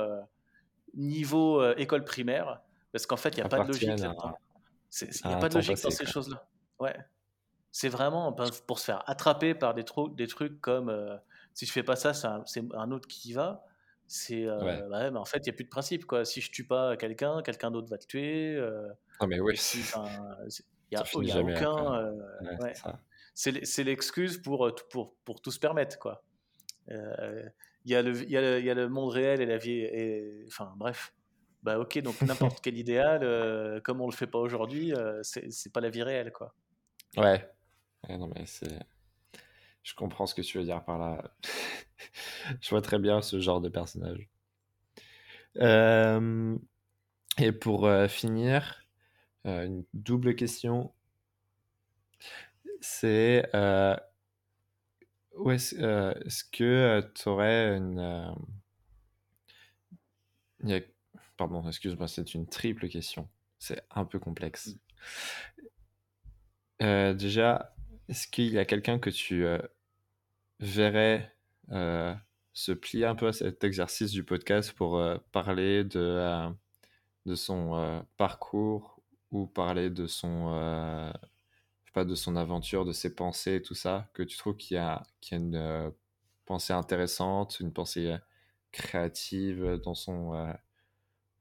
niveau 0.93 1.65
école 1.73 2.03
primaire, 2.03 2.61
parce 2.91 3.05
qu'en 3.05 3.17
fait, 3.17 3.29
il 3.29 3.37
n'y 3.37 3.43
a 3.43 3.49
pas 3.49 3.63
de 3.63 3.67
logique 3.67 3.87
là-dedans. 3.87 4.37
Il 5.01 5.27
n'y 5.27 5.33
a 5.33 5.37
pas 5.37 5.49
de 5.49 5.55
logique 5.55 5.81
dans 5.81 5.89
ces 5.89 6.05
choses-là. 6.05 6.47
Ouais. 6.79 6.95
C'est 7.71 7.89
vraiment 7.89 8.31
pour 8.67 8.77
se 8.77 8.85
faire 8.85 9.03
attraper 9.09 9.55
par 9.55 9.73
des, 9.73 9.83
des 10.15 10.27
trucs 10.27 10.61
comme 10.61 10.91
si 11.53 11.65
je 11.65 11.71
fais 11.71 11.83
pas 11.83 11.95
ça, 11.95 12.13
c'est 12.45 12.61
un, 12.73 12.91
autre 12.91 13.07
qui 13.07 13.29
y 13.29 13.33
va. 13.33 13.65
C'est 14.07 14.45
euh, 14.45 14.87
bah 14.89 15.11
mais 15.11 15.17
en 15.17 15.25
fait, 15.25 15.37
il 15.39 15.43
n'y 15.43 15.49
a 15.49 15.53
plus 15.53 15.63
de 15.63 15.69
principe. 15.69 16.05
Quoi. 16.05 16.25
Si 16.25 16.41
je 16.41 16.51
tue 16.51 16.65
pas 16.65 16.97
quelqu'un, 16.97 17.41
quelqu'un 17.41 17.71
d'autre 17.71 17.89
va 17.89 17.97
te 17.97 18.05
tuer. 18.05 18.55
Euh, 18.55 18.89
ah, 19.19 19.27
mais 19.27 19.39
oui. 19.39 19.55
Il 19.75 19.79
n'y 20.91 20.97
a, 20.97 21.03
y 21.21 21.31
a 21.31 21.41
aucun. 21.41 21.95
Euh, 21.95 22.57
ouais. 22.59 22.73
C'est 23.33 23.83
l'excuse 23.83 24.39
pour, 24.39 24.69
pour, 24.89 25.15
pour 25.23 25.41
tout 25.41 25.51
se 25.51 25.59
permettre. 25.59 25.97
Quoi. 25.99 26.23
Il 26.89 27.91
y, 27.91 27.95
a 27.95 28.01
le, 28.01 28.29
y, 28.29 28.37
a 28.37 28.59
y 28.59 28.69
a 28.69 28.73
le 28.73 28.89
monde 28.89 29.09
réel 29.09 29.41
et 29.41 29.45
la 29.45 29.57
vie. 29.57 29.79
Et, 29.79 30.45
enfin, 30.47 30.73
bref. 30.77 31.13
Bah, 31.63 31.79
ok, 31.79 31.99
donc 31.99 32.21
n'importe 32.21 32.59
quel 32.61 32.77
idéal, 32.77 33.81
comme 33.83 34.01
on 34.01 34.07
le 34.07 34.15
fait 34.15 34.27
pas 34.27 34.39
aujourd'hui, 34.39 34.93
c'est 35.21 35.71
pas 35.71 35.81
la 35.81 35.89
vie 35.89 36.03
réelle. 36.03 36.31
Quoi. 36.31 36.53
Ouais. 37.17 37.49
ouais 38.07 38.17
non, 38.17 38.29
mais 38.33 38.45
c'est 38.45 38.79
je 39.83 39.93
comprends 39.93 40.25
ce 40.25 40.33
que 40.33 40.41
tu 40.41 40.57
veux 40.57 40.63
dire 40.63 40.83
par 40.83 40.97
là. 40.97 41.21
je 42.61 42.69
vois 42.69 42.81
très 42.81 42.99
bien 42.99 43.21
ce 43.21 43.39
genre 43.39 43.61
de 43.61 43.69
personnage. 43.69 44.29
Euh, 45.57 46.57
et 47.37 47.51
pour 47.51 47.85
euh, 47.85 48.07
finir, 48.07 48.85
euh, 49.45 49.65
une 49.65 49.85
double 49.93 50.35
question. 50.35 50.93
C'est 52.79 53.49
ouais, 55.37 55.55
est-ce 55.55 55.75
euh, 55.81 56.13
est-ce 56.25 56.43
que 56.43 57.01
tu 57.15 57.29
aurais 57.29 57.75
une. 57.77 57.99
euh, 57.99 58.31
il 60.63 60.69
y 60.69 60.73
a- 60.73 60.81
Pardon, 61.37 61.67
excuse-moi, 61.67 62.07
c'est 62.07 62.33
une 62.33 62.47
triple 62.47 62.87
question. 62.89 63.27
C'est 63.59 63.83
un 63.91 64.05
peu 64.05 64.19
complexe. 64.19 64.75
Euh, 66.81 67.13
déjà, 67.13 67.75
est-ce 68.09 68.27
qu'il 68.27 68.51
y 68.53 68.59
a 68.59 68.65
quelqu'un 68.65 68.99
que 68.99 69.09
tu 69.09 69.45
euh, 69.45 69.59
verrais 70.59 71.35
euh, 71.71 72.15
se 72.53 72.71
plier 72.71 73.05
un 73.05 73.15
peu 73.15 73.27
à 73.27 73.33
cet 73.33 73.63
exercice 73.63 74.11
du 74.11 74.23
podcast 74.23 74.73
pour 74.73 74.97
euh, 74.97 75.17
parler 75.31 75.83
de, 75.83 75.99
euh, 75.99 76.49
de 77.25 77.35
son 77.35 77.75
euh, 77.75 78.01
parcours 78.17 79.01
ou 79.31 79.47
parler 79.47 79.89
de 79.89 80.07
son, 80.07 80.49
euh, 80.53 81.11
pas, 81.93 82.05
de 82.05 82.15
son 82.15 82.35
aventure, 82.35 82.85
de 82.85 82.91
ses 82.93 83.15
pensées, 83.15 83.61
tout 83.61 83.75
ça, 83.75 84.09
que 84.13 84.23
tu 84.23 84.37
trouves 84.37 84.57
qu'il 84.57 84.75
y 84.75 84.79
a, 84.79 85.03
qu'il 85.21 85.37
y 85.37 85.41
a 85.41 85.43
une 85.43 85.55
euh, 85.55 85.89
pensée 86.45 86.73
intéressante, 86.73 87.59
une 87.59 87.71
pensée 87.71 88.07
euh, 88.11 88.17
créative 88.71 89.79
dans 89.83 89.93
son, 89.93 90.33
euh, 90.33 90.51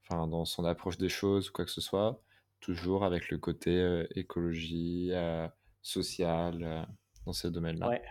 enfin, 0.05 0.27
dans 0.27 0.45
son 0.45 0.65
approche 0.65 0.99
des 0.99 1.09
choses, 1.09 1.49
ou 1.49 1.53
quoi 1.53 1.65
que 1.65 1.71
ce 1.71 1.81
soit, 1.81 2.23
toujours 2.61 3.05
avec 3.05 3.31
le 3.31 3.39
côté 3.39 3.77
euh, 3.79 4.07
écologie, 4.15 5.09
euh, 5.13 5.49
social, 5.81 6.63
euh, 6.63 6.85
dans 7.27 7.33
ces 7.33 7.51
domaines-là. 7.51 7.89
Ouais. 7.89 8.03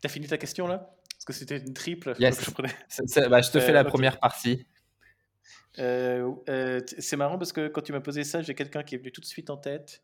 T'as 0.00 0.08
fini 0.08 0.26
ta 0.26 0.36
question 0.38 0.66
là? 0.66 0.94
Parce 1.14 1.24
que 1.24 1.32
c'était 1.32 1.58
une 1.58 1.72
triple. 1.72 2.14
Yes. 2.18 2.44
je 2.44 2.50
prenais- 2.50 3.28
bah, 3.30 3.40
je 3.40 3.50
te 3.50 3.58
fais 3.58 3.70
Euh, 3.70 3.72
la 3.74 3.84
première 3.84 4.20
partie. 4.20 4.66
Euh, 5.78 6.30
euh, 6.48 6.80
c'est 6.98 7.16
marrant 7.16 7.38
parce 7.38 7.52
que 7.52 7.68
quand 7.68 7.82
tu 7.82 7.92
m'as 7.92 8.00
posé 8.00 8.24
ça, 8.24 8.42
j'ai 8.42 8.54
quelqu'un 8.54 8.82
qui 8.82 8.94
est 8.94 8.98
venu 8.98 9.12
tout 9.12 9.20
de 9.20 9.26
suite 9.26 9.50
en 9.50 9.56
tête. 9.56 10.02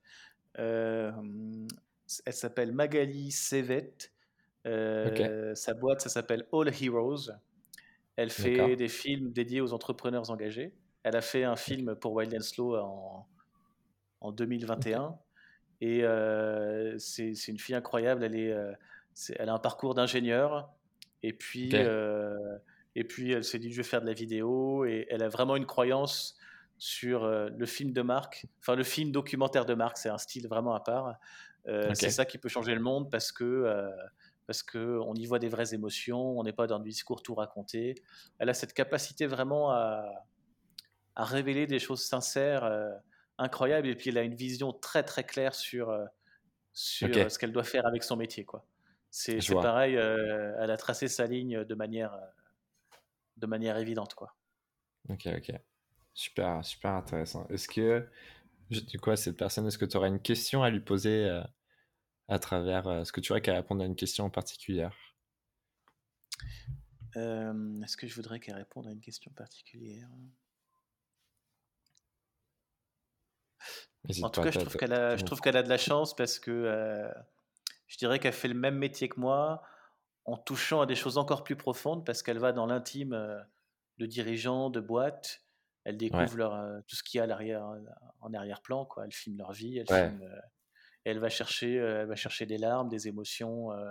Euh, 0.58 1.12
elle 2.24 2.32
s'appelle 2.32 2.72
Magali 2.72 3.30
Sevet. 3.30 3.94
Sa 4.64 5.74
boîte, 5.74 6.00
ça 6.00 6.08
s'appelle 6.08 6.46
All 6.52 6.68
Heroes. 6.68 7.30
Elle 8.16 8.30
fait 8.30 8.76
des 8.76 8.88
films 8.88 9.32
dédiés 9.32 9.60
aux 9.60 9.72
entrepreneurs 9.72 10.30
engagés. 10.30 10.74
Elle 11.02 11.16
a 11.16 11.22
fait 11.22 11.44
un 11.44 11.56
film 11.56 11.94
pour 11.94 12.12
Wild 12.12 12.34
and 12.34 12.40
Slow 12.40 12.76
en, 12.76 13.26
en 14.20 14.32
2021. 14.32 15.16
Et 15.80 16.02
c'est 16.98 17.34
c'est 17.34 17.52
une 17.52 17.58
fille 17.58 17.74
incroyable. 17.74 18.24
Elle, 18.24 18.36
est, 18.36 18.54
elle 19.36 19.48
a 19.48 19.54
un 19.54 19.58
parcours 19.58 19.94
d'ingénieur. 19.94 20.70
Et 21.22 21.32
puis, 21.32 21.70
euh, 21.74 22.58
et 22.94 23.04
puis 23.04 23.32
elle 23.32 23.44
s'est 23.44 23.58
dit, 23.58 23.70
je 23.70 23.76
vais 23.78 23.82
faire 23.88 24.00
de 24.00 24.06
la 24.06 24.14
vidéo. 24.14 24.84
Et 24.84 25.06
elle 25.10 25.22
a 25.22 25.28
vraiment 25.28 25.56
une 25.56 25.66
croyance 25.66 26.36
sur 26.78 27.24
euh, 27.24 27.48
le 27.56 27.66
film 27.66 27.92
de 27.92 28.02
marque. 28.02 28.46
Enfin, 28.60 28.76
le 28.76 28.84
film 28.84 29.12
documentaire 29.12 29.66
de 29.66 29.74
marque, 29.74 29.98
c'est 29.98 30.08
un 30.08 30.18
style 30.18 30.48
vraiment 30.48 30.74
à 30.74 30.80
part. 30.80 31.14
Euh. 31.68 31.92
C'est 31.94 32.10
ça 32.10 32.24
qui 32.24 32.38
peut 32.38 32.48
changer 32.48 32.74
le 32.74 32.80
monde 32.80 33.10
parce 33.10 33.32
que... 33.32 33.44
euh, 33.44 33.90
parce 34.46 34.64
qu'on 34.64 35.14
y 35.14 35.26
voit 35.26 35.38
des 35.38 35.48
vraies 35.48 35.74
émotions, 35.74 36.36
on 36.36 36.42
n'est 36.42 36.52
pas 36.52 36.66
dans 36.66 36.80
du 36.80 36.88
discours 36.88 37.22
tout 37.22 37.36
raconté. 37.36 37.94
Elle 38.40 38.48
a 38.48 38.54
cette 38.54 38.72
capacité 38.72 39.28
vraiment 39.28 39.70
à, 39.70 40.04
à 41.14 41.24
révéler 41.24 41.68
des 41.68 41.78
choses 41.78 42.02
sincères, 42.02 42.64
euh, 42.64 42.90
incroyables, 43.38 43.86
et 43.86 43.94
puis 43.94 44.10
elle 44.10 44.18
a 44.18 44.22
une 44.22 44.34
vision 44.34 44.72
très 44.72 45.04
très 45.04 45.22
claire 45.22 45.54
sur, 45.54 45.96
sur 46.72 47.30
ce 47.30 47.38
qu'elle 47.38 47.52
doit 47.52 47.62
faire 47.62 47.86
avec 47.86 48.02
son 48.02 48.16
métier. 48.16 48.44
quoi. 48.44 48.66
C'est 49.12 49.38
pareil, 49.54 49.94
elle 49.94 50.70
a 50.72 50.76
tracé 50.76 51.06
sa 51.06 51.26
ligne 51.26 51.64
de 51.64 51.74
manière, 51.76 52.18
de 53.40 53.46
manière 53.46 53.76
évidente. 53.78 54.14
Quoi. 54.14 54.36
Ok, 55.08 55.26
ok. 55.26 55.52
Super, 56.14 56.64
super 56.64 56.92
intéressant. 56.92 57.46
Est-ce 57.48 57.68
que, 57.68 58.08
je- 58.70 58.80
du 58.80 58.98
coup, 58.98 59.10
à 59.10 59.16
cette 59.16 59.36
personne, 59.36 59.66
est-ce 59.66 59.78
que 59.78 59.84
tu 59.84 59.96
aurais 59.96 60.08
une 60.08 60.20
question 60.20 60.62
à 60.62 60.70
lui 60.70 60.80
poser 60.80 61.24
euh, 61.28 61.42
à 62.28 62.38
travers, 62.38 62.86
euh, 62.86 63.02
est-ce 63.02 63.12
que 63.12 63.20
tu 63.20 63.32
aurais 63.32 63.40
qu'à 63.40 63.54
répondre 63.54 63.82
à 63.82 63.86
une 63.86 63.96
question 63.96 64.24
en 64.26 64.30
particulier 64.30 64.88
Euh, 67.16 67.82
Est-ce 67.82 67.96
que 67.96 68.06
je 68.06 68.14
voudrais 68.14 68.38
qu'elle 68.38 68.54
réponde 68.54 68.86
à 68.86 68.92
une 68.92 69.00
question 69.00 69.32
particulière? 69.32 70.08
En 74.22 74.30
tout 74.30 74.42
cas, 74.42 74.50
je 74.50 74.58
trouve 74.58 74.76
qu'elle 74.76 74.92
a, 74.92 75.16
qu'elle 75.16 75.56
a 75.56 75.62
de 75.62 75.68
la 75.68 75.76
chance 75.78 76.14
parce 76.14 76.38
que 76.38 76.50
euh, 76.50 77.10
je 77.86 77.98
dirais 77.98 78.18
qu'elle 78.18 78.32
fait 78.32 78.48
le 78.48 78.54
même 78.54 78.76
métier 78.76 79.08
que 79.08 79.20
moi 79.20 79.62
en 80.24 80.36
touchant 80.36 80.80
à 80.80 80.86
des 80.86 80.94
choses 80.94 81.18
encore 81.18 81.44
plus 81.44 81.56
profondes 81.56 82.04
parce 82.06 82.22
qu'elle 82.22 82.38
va 82.38 82.52
dans 82.52 82.66
l'intime 82.66 83.12
euh, 83.14 83.40
de 83.98 84.06
dirigeants, 84.06 84.70
de 84.70 84.80
boîtes. 84.80 85.42
Elle 85.84 85.96
découvre 85.96 86.36
leur, 86.36 86.54
euh, 86.54 86.80
tout 86.86 86.94
ce 86.96 87.02
qu'il 87.02 87.18
y 87.18 87.20
a 87.20 87.24
à 87.24 87.26
l'arrière, 87.26 87.66
en 88.20 88.34
arrière-plan. 88.34 88.84
Quoi. 88.84 89.04
Elle 89.06 89.12
filme 89.12 89.38
leur 89.38 89.52
vie, 89.52 89.78
elle, 89.78 89.86
Ouais. 89.90 90.08
filme, 90.08 90.22
euh, 90.22 90.40
et 91.06 91.10
elle, 91.10 91.18
va 91.18 91.30
chercher, 91.30 91.78
euh, 91.80 92.02
elle 92.02 92.06
va 92.08 92.16
chercher 92.16 92.44
des 92.46 92.58
larmes, 92.58 92.88
des 92.88 93.08
émotions 93.08 93.72
euh, 93.72 93.90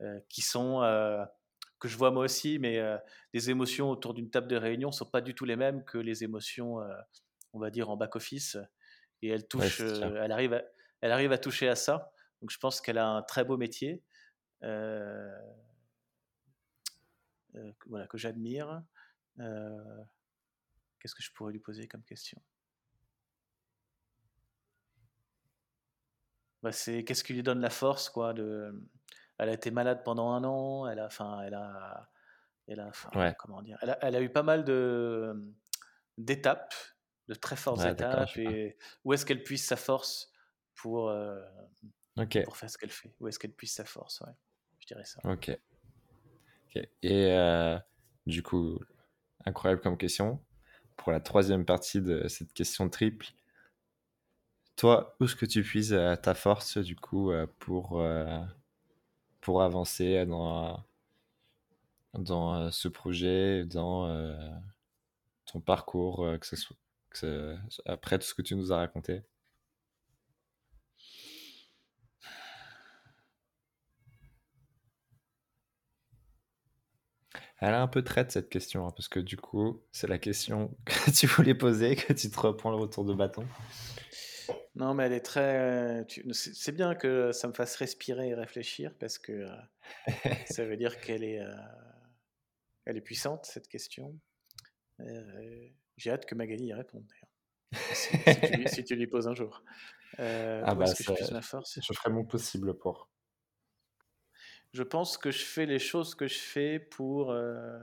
euh, 0.00 0.18
qui 0.30 0.40
sont, 0.40 0.82
euh, 0.82 1.24
que 1.78 1.88
je 1.88 1.96
vois 1.96 2.10
moi 2.10 2.24
aussi, 2.24 2.58
mais 2.58 2.78
euh, 2.78 2.96
les 3.34 3.50
émotions 3.50 3.90
autour 3.90 4.14
d'une 4.14 4.30
table 4.30 4.48
de 4.48 4.56
réunion 4.56 4.88
ne 4.88 4.94
sont 4.94 5.04
pas 5.10 5.20
du 5.20 5.34
tout 5.34 5.44
les 5.44 5.56
mêmes 5.56 5.84
que 5.84 5.98
les 5.98 6.24
émotions, 6.24 6.80
euh, 6.80 6.94
on 7.52 7.58
va 7.58 7.70
dire, 7.70 7.90
en 7.90 7.96
back-office 7.96 8.56
et 9.22 9.28
elle 9.28 9.46
touche, 9.46 9.80
euh, 9.82 10.22
elle 10.24 10.32
arrive, 10.32 10.54
à, 10.54 10.62
elle 11.02 11.12
arrive 11.12 11.32
à 11.32 11.38
toucher 11.38 11.68
à 11.68 11.76
ça. 11.76 12.12
Donc 12.40 12.50
je 12.50 12.58
pense 12.58 12.80
qu'elle 12.80 12.96
a 12.98 13.06
un 13.06 13.22
très 13.22 13.44
beau 13.44 13.58
métier, 13.58 13.92
euh, 13.92 13.98
euh, 13.98 14.09
voilà 17.86 18.06
que 18.06 18.18
j'admire. 18.18 18.82
Euh, 19.38 20.04
Qu'est-ce 20.98 21.14
que 21.14 21.22
je 21.22 21.32
pourrais 21.32 21.52
lui 21.52 21.60
poser 21.60 21.88
comme 21.88 22.02
question? 22.04 22.40
Bah, 26.62 26.72
C'est 26.72 27.04
qu'est-ce 27.04 27.24
qui 27.24 27.32
lui 27.32 27.42
donne 27.42 27.60
la 27.60 27.70
force, 27.70 28.10
quoi. 28.10 28.34
De, 28.34 28.86
elle 29.38 29.48
a 29.48 29.52
été 29.52 29.70
malade 29.70 30.02
pendant 30.04 30.32
un 30.32 30.44
an. 30.44 30.86
Elle 30.86 30.98
a, 30.98 31.06
enfin, 31.06 31.40
elle 31.42 31.54
a, 31.54 32.10
elle 32.68 32.80
a, 32.80 32.92
Ouais. 33.14 33.34
comment 33.38 33.62
dire, 33.62 33.78
elle 33.82 33.90
a, 33.90 33.98
elle 34.02 34.16
a 34.16 34.20
eu 34.20 34.30
pas 34.30 34.42
mal 34.42 34.64
de 34.64 35.34
d'étapes, 36.18 36.74
de 37.28 37.34
très 37.34 37.56
fortes 37.56 37.80
Ouais, 37.80 37.92
étapes. 37.92 38.36
Et 38.36 38.76
où 39.04 39.14
est-ce 39.14 39.24
qu'elle 39.24 39.42
puise 39.42 39.64
sa 39.64 39.76
force 39.76 40.32
pour 40.74 41.08
euh, 41.08 41.40
pour 42.44 42.56
faire 42.58 42.68
ce 42.70 42.76
qu'elle 42.76 42.90
fait? 42.90 43.14
Où 43.20 43.28
est-ce 43.28 43.38
qu'elle 43.38 43.54
puise 43.54 43.72
sa 43.72 43.84
force? 43.86 44.20
Ouais. 44.20 44.32
Je 44.80 44.86
dirais 44.86 45.04
ça. 45.04 45.20
ok. 45.24 45.56
Et 46.74 46.86
euh, 47.32 47.78
du 48.26 48.42
coup, 48.42 48.78
incroyable 49.44 49.80
comme 49.82 49.96
question. 49.96 50.40
Pour 50.96 51.12
la 51.12 51.20
troisième 51.20 51.64
partie 51.64 52.00
de 52.00 52.28
cette 52.28 52.52
question 52.52 52.88
triple, 52.88 53.26
toi, 54.76 55.16
où 55.18 55.24
est-ce 55.24 55.36
que 55.36 55.46
tu 55.46 55.62
puises 55.62 55.92
euh, 55.92 56.16
ta 56.16 56.34
force, 56.34 56.78
du 56.78 56.96
coup, 56.96 57.32
euh, 57.32 57.46
pour, 57.58 58.02
pour 59.40 59.62
avancer 59.62 60.24
dans, 60.26 60.82
dans 62.14 62.70
ce 62.70 62.88
projet, 62.88 63.64
dans 63.64 64.36
ton 65.46 65.60
parcours, 65.60 66.26
après 67.86 68.18
tout 68.18 68.26
ce 68.26 68.34
que 68.34 68.42
tu 68.42 68.54
nous 68.54 68.72
as 68.72 68.76
raconté? 68.76 69.22
Elle 77.60 77.74
a 77.74 77.82
un 77.82 77.88
peu 77.88 78.02
traite 78.02 78.30
cette 78.32 78.48
question, 78.48 78.86
hein, 78.86 78.90
parce 78.96 79.08
que 79.08 79.20
du 79.20 79.36
coup, 79.36 79.82
c'est 79.92 80.06
la 80.06 80.18
question 80.18 80.74
que 80.86 81.10
tu 81.10 81.26
voulais 81.26 81.54
poser, 81.54 81.96
que 81.96 82.12
tu 82.12 82.30
te 82.30 82.40
reprends 82.40 82.70
le 82.70 82.76
retour 82.76 83.04
de 83.04 83.12
bâton. 83.14 83.46
Non, 84.76 84.94
mais 84.94 85.04
elle 85.04 85.12
est 85.12 85.20
très. 85.20 86.04
tu- 86.06 86.24
C'est 86.32 86.72
bien 86.72 86.94
que 86.94 87.32
ça 87.32 87.48
me 87.48 87.52
fasse 87.52 87.76
respirer 87.76 88.28
et 88.28 88.34
réfléchir 88.34 88.94
parce 88.98 89.18
que 89.18 89.32
euh, 89.32 89.56
ça 90.46 90.64
veut 90.64 90.76
dire 90.76 91.00
qu'elle 91.00 91.22
est, 91.24 91.40
euh, 91.40 91.50
elle 92.86 92.96
est 92.96 93.00
puissante 93.02 93.44
cette 93.44 93.68
question. 93.68 94.18
Euh, 95.00 95.68
J'ai 95.98 96.10
hâte 96.12 96.24
que 96.24 96.34
Magali 96.34 96.66
y 96.66 96.72
réponde 96.72 97.04
d'ailleurs. 97.06 97.84
Si, 97.92 98.16
si 98.16 98.40
tu, 98.40 98.56
lui- 98.56 98.68
si 98.68 98.84
tu 98.84 98.96
lui 98.96 99.06
poses 99.06 99.28
un 99.28 99.34
jour. 99.34 99.62
Euh, 100.18 100.62
Ah 100.64 100.74
bah, 100.74 100.86
que 100.86 101.02
je 101.02 101.32
ma 101.32 101.42
force 101.42 101.78
Je 101.82 101.92
ferai 101.92 102.10
mon 102.10 102.24
possible 102.24 102.74
pour. 102.78 103.09
Je 104.72 104.82
pense 104.82 105.18
que 105.18 105.30
je 105.30 105.44
fais 105.44 105.66
les 105.66 105.78
choses 105.78 106.14
que 106.14 106.28
je 106.28 106.38
fais 106.38 106.78
pour 106.78 107.32
euh, 107.32 107.78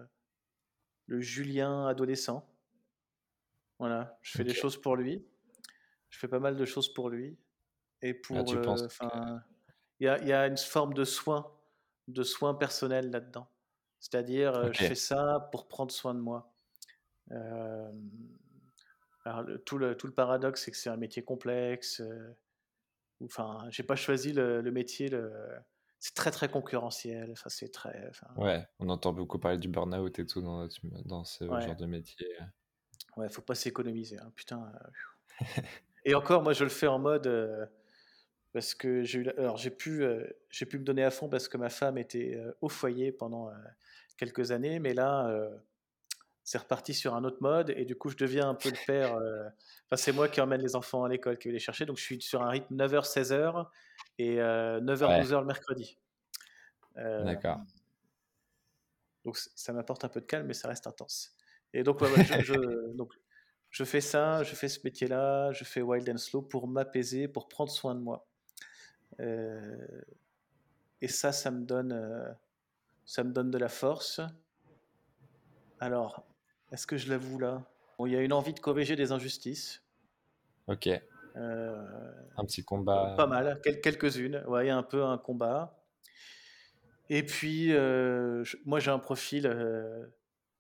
le 1.08 1.19
Julien 1.19 1.86
adolescent. 1.88 2.50
Voilà, 3.80 4.17
je 4.21 4.38
fais 4.38 4.43
des 4.43 4.52
Ok. 4.52 4.58
choses 4.58 4.82
pour 4.82 4.95
lui. 4.95 5.26
Je 6.10 6.17
fais 6.17 6.28
pas 6.28 6.39
mal 6.39 6.56
de 6.56 6.65
choses 6.65 6.91
pour 6.93 7.10
lui. 7.10 7.38
Et 8.02 8.13
pour 8.13 8.38
Ah, 8.38 8.43
tu 8.43 8.62
penses 8.62 8.88
que- 8.88 9.06
il 10.00 10.06
y 10.06 10.08
a, 10.08 10.17
il 10.19 10.28
y 10.28 10.34
a 10.34 10.47
une 10.47 10.58
forme 10.58 10.93
de 10.93 11.04
soin, 11.04 11.52
de 12.08 12.23
soin 12.23 12.54
personnel 12.54 13.10
là-dedans. 13.12 13.50
C'est-à-dire, 14.00 14.54
euh, 14.56 14.71
je 14.71 14.84
fais 14.86 14.95
ça 14.95 15.50
pour 15.52 15.67
prendre 15.67 15.91
soin 15.91 16.13
de 16.13 16.19
moi. 16.19 16.54
Euh, 17.32 17.91
alors, 19.26 19.41
le- 19.41 19.60
tout, 19.60 19.78
le, 19.78 19.97
tout 19.97 20.08
le 20.08 20.13
paradoxe, 20.13 20.63
c'est 20.63 20.71
que 20.71 20.78
c'est 20.78 20.89
un 20.89 20.97
métier 20.97 21.23
complexe. 21.23 22.02
Enfin, 23.23 23.67
j'ai 23.71 23.84
pas 23.84 23.95
choisi 23.95 24.32
le, 24.32 24.62
le 24.62 24.71
métier. 24.71 25.10
Le, 25.10 25.34
c'est 26.00 26.14
très 26.16 26.32
très 26.32 26.50
concurrentiel. 26.50 27.30
Enfin, 27.32 27.50
c'est 27.50 27.70
très. 27.72 28.08
enfin, 28.10 28.28
Ouais, 28.38 28.66
on 28.80 28.90
entend 28.90 29.14
beaucoup 29.14 29.40
parler 29.40 29.58
du 29.58 29.68
burn-out 29.68 30.20
et 30.20 30.26
tout 30.26 30.42
dans, 30.42 30.60
notre- 30.60 30.80
dans 31.06 31.24
ce 31.24 31.44
Ouais. 31.46 31.62
genre 31.62 31.76
de 31.76 31.86
métier. 31.86 32.28
Ouais, 33.16 33.30
faut 33.30 33.42
pas 33.42 33.56
s'économiser. 33.56 34.18
hein, 34.20 34.32
Putain. 34.36 34.72
euh, 34.76 35.38
Et 36.06 36.16
encore, 36.16 36.42
moi, 36.44 36.54
je 36.54 36.64
le 36.64 36.70
fais 36.70 36.88
en 36.88 37.00
mode. 37.00 37.28
euh, 37.28 37.66
parce 38.54 38.74
que 38.74 39.04
j'ai 39.04 39.20
eu, 39.20 39.30
alors 39.38 39.58
j'ai 39.58 39.70
pu, 39.70 40.04
j'ai 40.50 40.66
pu 40.66 40.80
me 40.80 40.84
donner 40.84 41.04
à 41.04 41.12
fond 41.12 41.30
parce 41.30 41.48
que 41.48 41.58
ma 41.58 41.70
femme 41.70 41.98
était 41.98 42.42
au 42.62 42.70
foyer 42.70 43.12
pendant 43.12 43.52
quelques 44.18 44.52
années, 44.52 44.80
mais 44.80 44.96
là, 44.96 45.30
c'est 46.44 46.58
reparti 46.58 46.96
sur 46.96 47.14
un 47.14 47.24
autre 47.24 47.38
mode 47.42 47.70
et 47.72 47.86
du 47.86 47.96
coup, 47.96 48.10
je 48.10 48.18
deviens 48.18 48.50
un 48.50 48.56
peu 48.56 48.70
le 48.70 48.78
père. 48.88 49.14
Enfin, 49.86 49.96
c'est 49.98 50.12
moi 50.14 50.28
qui 50.28 50.42
emmène 50.42 50.62
les 50.62 50.76
enfants 50.76 51.04
à 51.04 51.10
l'école, 51.10 51.38
qui 51.38 51.50
vais 51.50 51.54
les 51.54 51.60
chercher, 51.60 51.86
donc 51.86 51.98
je 51.98 52.04
suis 52.04 52.20
sur 52.22 52.42
un 52.42 52.50
rythme 52.50 52.74
9h-16h 52.76 53.68
et 54.18 54.38
9h-12h 54.38 55.40
le 55.40 55.46
mercredi. 55.46 55.98
D'accord. 56.96 57.60
Donc 59.28 59.38
ça 59.38 59.74
m'apporte 59.74 60.06
un 60.06 60.10
peu 60.10 60.22
de 60.22 60.26
calme, 60.26 60.48
mais 60.48 60.54
ça 60.54 60.68
reste 60.70 60.88
intense. 60.88 61.36
Et 61.74 61.84
donc, 61.84 62.02
je, 62.04 62.94
donc 62.96 63.14
je 63.70 63.84
fais 63.84 64.02
ça, 64.02 64.44
je 64.44 64.56
fais 64.56 64.70
ce 64.70 64.80
métier-là, 64.84 65.52
je 65.52 65.64
fais 65.64 65.82
Wild 65.82 66.10
and 66.10 66.18
Slow 66.18 66.42
pour 66.42 66.68
m'apaiser, 66.68 67.28
pour 67.28 67.48
prendre 67.50 67.70
soin 67.70 67.94
de 67.94 68.00
moi. 68.00 68.26
Euh, 69.20 70.02
et 71.02 71.08
ça, 71.08 71.32
ça 71.32 71.52
me 71.52 71.66
donne, 71.66 71.92
euh, 71.92 72.32
ça 73.06 73.24
me 73.24 73.32
donne 73.32 73.52
de 73.52 73.58
la 73.58 73.70
force. 73.70 74.22
Alors, 75.80 76.26
est-ce 76.72 76.88
que 76.88 76.98
je 76.98 77.10
l'avoue 77.10 77.38
là? 77.38 77.64
Il 78.00 78.12
y 78.12 78.16
a 78.16 78.22
une 78.22 78.34
envie 78.34 78.54
de 78.54 78.60
corriger 78.60 78.96
des 78.96 79.12
injustices. 79.12 79.84
Ok. 80.68 80.90
Euh, 81.38 81.76
un 82.38 82.45
petit 82.45 82.63
combat. 82.63 83.13
Pas 83.15 83.28
mal, 83.28 83.62
quelques-unes. 83.62 84.43
Ouais, 84.47 84.65
il 84.65 84.67
y 84.67 84.71
a 84.71 84.78
un 84.78 84.84
peu 84.84 85.04
un 85.04 85.17
combat. 85.17 85.84
Et 87.10 87.23
puis, 87.23 87.73
moi, 88.65 88.80
j'ai 88.80 88.91
un 88.91 89.00
profil 89.00 89.50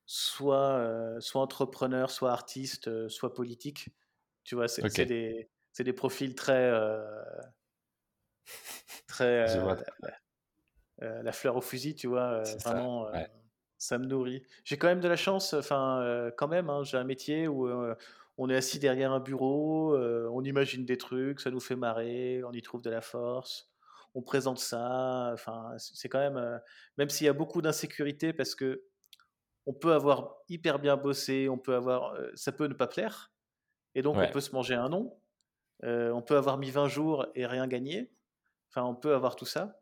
soit, 0.05 1.17
soit 1.19 1.41
entrepreneur, 1.41 2.09
soit 2.09 2.31
artiste, 2.31 3.09
soit 3.09 3.33
politique. 3.33 3.89
Tu 4.43 4.55
vois, 4.55 4.67
c'est 4.67 4.81
des, 5.05 5.49
des, 5.77 5.93
profils 5.93 6.35
très. 6.35 6.71
très. 9.07 9.45
la 11.01 11.31
fleur 11.31 11.57
au 11.57 11.61
fusil, 11.61 11.95
tu 11.95 12.07
vois. 12.07 12.43
vraiment, 12.63 13.07
ça, 13.77 13.97
me 13.97 14.05
nourrit. 14.05 14.43
J'ai 14.63 14.77
quand 14.77 14.87
même 14.87 15.01
de 15.01 15.09
la 15.09 15.17
chance, 15.17 15.53
enfin, 15.53 16.31
quand 16.37 16.47
même, 16.47 16.69
hein, 16.69 16.83
j'ai 16.83 16.97
un 16.97 17.03
métier 17.03 17.47
où 17.47 17.67
on 18.37 18.49
est 18.49 18.55
assis 18.55 18.79
derrière 18.79 19.11
un 19.11 19.19
bureau, 19.19 19.97
on 19.97 20.43
imagine 20.43 20.85
des 20.85 20.97
trucs, 20.97 21.39
ça 21.39 21.51
nous 21.51 21.59
fait 21.59 21.75
marrer, 21.75 22.43
on 22.43 22.51
y 22.51 22.61
trouve 22.61 22.81
de 22.81 22.89
la 22.89 23.01
force 23.01 23.69
on 24.17 24.23
présente 24.23 24.57
ça. 24.57 25.29
Enfin, 25.33 25.73
c'est 25.77 26.09
quand 26.09 26.19
même, 26.19 26.59
même 26.97 27.09
s'il 27.09 27.25
y 27.25 27.29
a 27.29 27.33
beaucoup 27.33 27.61
d'insécurité, 27.61 28.33
parce 28.33 28.55
que 28.55 28.83
on 29.67 29.73
peut 29.73 29.93
avoir 29.93 30.37
hyper 30.49 30.79
bien 30.79 30.97
bossé, 30.97 31.49
on 31.49 31.57
peut 31.57 31.75
avoir, 31.75 32.17
ça 32.33 32.51
peut 32.51 32.67
ne 32.67 32.73
pas 32.73 32.87
plaire, 32.87 33.31
et 33.95 34.01
donc 34.01 34.17
on 34.17 34.31
peut 34.31 34.41
se 34.41 34.53
manger 34.53 34.73
un 34.73 34.89
nom. 34.89 35.19
on 35.83 36.21
peut 36.21 36.35
avoir 36.35 36.57
mis 36.57 36.71
20 36.71 36.87
jours 36.87 37.27
et 37.35 37.45
rien 37.45 37.67
gagner. 37.67 38.11
Enfin, 38.69 38.83
on 38.87 38.95
peut 38.95 39.13
avoir 39.13 39.35
tout 39.35 39.45
ça. 39.45 39.79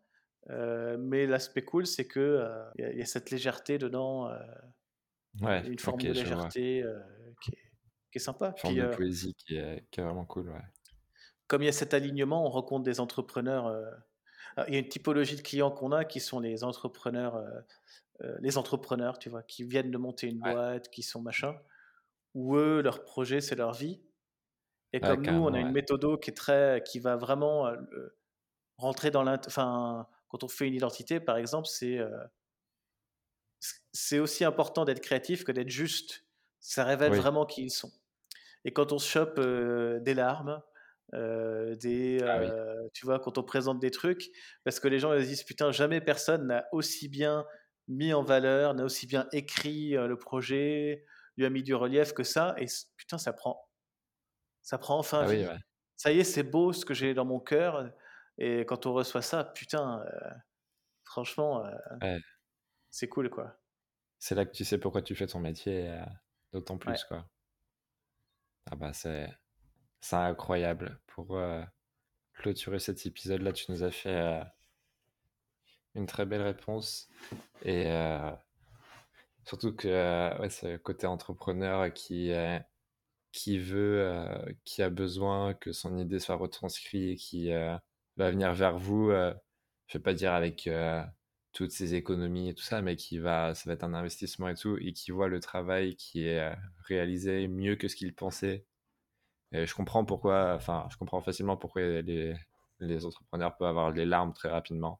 mais 0.49 1.25
l'aspect 1.27 1.63
cool, 1.63 1.87
c'est 1.87 2.07
que 2.07 2.45
il 2.77 2.97
y, 2.97 3.01
a 3.01 3.05
cette 3.05 3.31
légèreté 3.31 3.77
dedans, 3.77 4.29
une 5.41 5.79
forme 5.79 6.01
de 6.01 6.11
légèreté 6.11 6.83
qui, 8.15 8.17
est, 8.17 8.21
sympa. 8.21 8.49
Une 8.49 8.57
forme 8.57 8.75
de 8.75 8.95
poésie 8.95 9.35
qui 9.35 9.55
est, 9.55 9.85
qui 9.91 9.99
est, 9.99 10.03
vraiment 10.03 10.25
cool. 10.25 10.53
Comme 11.47 11.61
il 11.61 11.65
y 11.65 11.69
a 11.69 11.73
cet 11.73 11.93
alignement, 11.93 12.45
on 12.45 12.49
rencontre 12.49 12.83
des 12.83 12.99
entrepreneurs 12.99 13.71
il 14.67 14.73
y 14.73 14.77
a 14.77 14.79
une 14.79 14.87
typologie 14.87 15.35
de 15.35 15.41
clients 15.41 15.71
qu'on 15.71 15.91
a 15.91 16.05
qui 16.05 16.19
sont 16.19 16.39
les 16.39 16.63
entrepreneurs, 16.63 17.35
euh, 17.35 17.49
euh, 18.21 18.37
les 18.39 18.57
entrepreneurs, 18.57 19.19
tu 19.19 19.29
vois, 19.29 19.43
qui 19.43 19.63
viennent 19.63 19.91
de 19.91 19.97
monter 19.97 20.27
une 20.27 20.39
boîte, 20.39 20.89
qui 20.89 21.03
sont 21.03 21.21
machin, 21.21 21.55
où 22.33 22.55
eux, 22.55 22.81
leur 22.81 23.03
projet, 23.03 23.41
c'est 23.41 23.55
leur 23.55 23.73
vie. 23.73 24.01
Et 24.93 25.01
comme 25.01 25.25
nous, 25.25 25.43
on 25.43 25.53
a 25.53 25.59
une 25.59 25.73
méthode 25.73 26.19
qui 26.21 26.29
est 26.29 26.33
très, 26.33 26.81
qui 26.85 26.99
va 26.99 27.17
vraiment 27.17 27.67
euh, 27.67 27.75
rentrer 28.77 29.11
dans 29.11 29.23
l'int. 29.23 29.41
Enfin, 29.45 30.07
quand 30.29 30.43
on 30.43 30.47
fait 30.47 30.67
une 30.67 30.73
identité, 30.73 31.19
par 31.19 31.37
exemple, 31.37 31.67
c'est 31.67 31.99
c'est 33.91 34.19
aussi 34.19 34.45
important 34.45 34.85
d'être 34.85 35.01
créatif 35.01 35.43
que 35.43 35.51
d'être 35.51 35.69
juste. 35.69 36.23
Ça 36.59 36.83
révèle 36.83 37.13
vraiment 37.13 37.45
qui 37.45 37.63
ils 37.63 37.71
sont. 37.71 37.91
Et 38.65 38.73
quand 38.73 38.91
on 38.91 38.97
se 38.97 39.09
chope 39.09 39.39
des 39.39 40.13
larmes, 40.13 40.61
euh, 41.13 41.75
des, 41.75 42.19
ah 42.23 42.41
tu 42.93 43.05
vois, 43.05 43.19
quand 43.19 43.37
on 43.37 43.43
présente 43.43 43.79
des 43.79 43.91
trucs, 43.91 44.31
parce 44.63 44.79
que 44.79 44.87
les 44.87 44.99
gens 44.99 45.13
ils 45.13 45.25
disent 45.25 45.43
putain, 45.43 45.71
jamais 45.71 46.01
personne 46.01 46.47
n'a 46.47 46.65
aussi 46.71 47.07
bien 47.07 47.45
mis 47.87 48.11
en 48.13 48.23
valeur, 48.23 48.73
n'a 48.73 48.83
aussi 48.83 49.05
bien 49.05 49.27
écrit 49.31 49.91
le 49.91 50.17
projet, 50.17 51.05
lui 51.37 51.45
a 51.45 51.49
mis 51.49 51.61
du 51.61 51.75
relief 51.75 52.13
que 52.13 52.23
ça, 52.23 52.55
et 52.57 52.65
putain, 52.97 53.19
ça 53.19 53.33
prend, 53.33 53.69
ça 54.63 54.79
prend 54.79 54.97
enfin 54.97 55.21
ah 55.23 55.31
vie. 55.31 55.47
Ça 55.95 56.11
y 56.11 56.19
est, 56.19 56.23
c'est 56.23 56.43
beau 56.43 56.73
ce 56.73 56.85
que 56.85 56.95
j'ai 56.95 57.13
dans 57.13 57.25
mon 57.25 57.39
cœur, 57.39 57.87
et 58.39 58.65
quand 58.65 58.87
on 58.87 58.93
reçoit 58.93 59.21
ça, 59.21 59.43
putain, 59.43 60.03
franchement, 61.03 61.63
c'est 62.89 63.07
cool 63.07 63.29
quoi. 63.29 63.59
C'est 64.17 64.33
là 64.33 64.45
que 64.45 64.51
tu 64.51 64.65
sais 64.65 64.79
pourquoi 64.79 65.03
tu 65.03 65.13
fais 65.13 65.27
ton 65.27 65.39
métier, 65.39 65.95
d'autant 66.51 66.79
plus 66.79 67.03
quoi. 67.03 67.29
Ah 68.71 68.75
bah 68.75 68.93
c'est 68.93 69.29
incroyable. 70.11 70.99
Pour 71.07 71.37
euh, 71.37 71.61
clôturer 72.33 72.79
cet 72.79 73.05
épisode-là, 73.05 73.51
tu 73.53 73.71
nous 73.71 73.83
as 73.83 73.91
fait 73.91 74.09
euh, 74.09 74.43
une 75.95 76.05
très 76.07 76.25
belle 76.25 76.41
réponse. 76.41 77.09
Et 77.63 77.87
euh, 77.87 78.31
surtout 79.45 79.75
que 79.75 80.39
ouais, 80.39 80.49
ce 80.49 80.77
côté 80.77 81.07
entrepreneur 81.07 81.93
qui, 81.93 82.31
qui 83.31 83.59
veut, 83.59 84.55
qui 84.63 84.81
a 84.81 84.89
besoin 84.89 85.53
que 85.53 85.71
son 85.71 85.97
idée 85.97 86.19
soit 86.19 86.35
retranscrite 86.35 87.13
et 87.13 87.15
qui 87.15 87.51
va 87.51 88.31
venir 88.31 88.53
vers 88.53 88.77
vous, 88.77 89.09
je 89.11 89.15
ne 89.15 89.93
vais 89.93 89.99
pas 89.99 90.13
dire 90.13 90.33
avec 90.33 90.69
toutes 91.55 91.71
ces 91.71 91.95
économies 91.95 92.49
et 92.49 92.53
tout 92.53 92.63
ça, 92.63 92.81
mais 92.83 92.95
qui 92.95 93.17
va, 93.17 93.55
ça 93.55 93.69
va 93.69 93.73
être 93.73 93.83
un 93.83 93.95
investissement 93.95 94.49
et 94.49 94.55
tout, 94.55 94.77
et 94.79 94.93
qui 94.93 95.11
voit 95.11 95.29
le 95.29 95.39
travail 95.39 95.95
qui 95.95 96.27
est 96.27 96.55
réalisé 96.85 97.47
mieux 97.47 97.75
que 97.75 97.87
ce 97.87 97.95
qu'il 97.95 98.13
pensait 98.13 98.65
et 99.55 99.65
je 99.65 99.75
comprends 99.75 100.03
pourquoi, 100.05 100.53
enfin, 100.55 100.87
je 100.91 100.97
comprends 100.97 101.21
facilement 101.21 101.55
pourquoi 101.55 101.81
les, 102.01 102.35
entrepreneurs 103.05 103.55
peuvent 103.55 103.69
avoir 103.69 103.91
les 103.91 104.05
larmes 104.05 104.33
très 104.33 104.49
rapidement. 104.49 104.99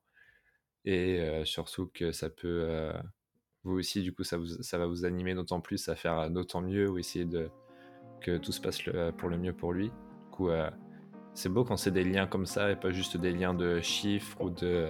Et 0.86 1.20
euh, 1.20 1.46
surtout 1.46 1.88
que 1.94 2.12
ça 2.12 2.30
peut, 2.30 2.66
euh, 2.70 2.94
vous 3.64 3.80
aussi, 3.80 4.02
du 4.02 4.14
coup, 4.14 4.24
ça, 4.24 4.38
va 4.38 4.86
vous 4.86 5.06
animer 5.06 5.34
d'autant 5.36 5.62
plus 5.62 5.90
à 5.90 5.96
faire 5.96 6.30
d'autant 6.30 6.62
mieux 6.62 6.90
ou 6.90 6.98
essayer 7.00 7.26
de, 7.26 7.50
que 8.22 8.38
tout 8.38 8.52
se 8.52 8.62
passe 8.62 8.82
pour 9.18 9.30
le 9.30 9.38
mieux 9.38 9.54
pour 9.54 9.74
lui. 9.74 9.90
Du 9.90 10.30
coup, 10.32 10.50
euh, 10.50 10.70
c'est 11.34 11.50
beau 11.50 11.66
quand 11.66 11.78
c'est 11.78 11.92
des 11.92 12.06
liens 12.06 12.28
comme 12.28 12.46
ça 12.46 12.72
et 12.72 12.78
pas 12.78 12.92
juste 12.92 13.18
des 13.18 13.32
liens 13.34 13.54
de 13.54 13.82
chiffres 13.82 14.40
ou 14.40 14.52
de, 14.52 14.88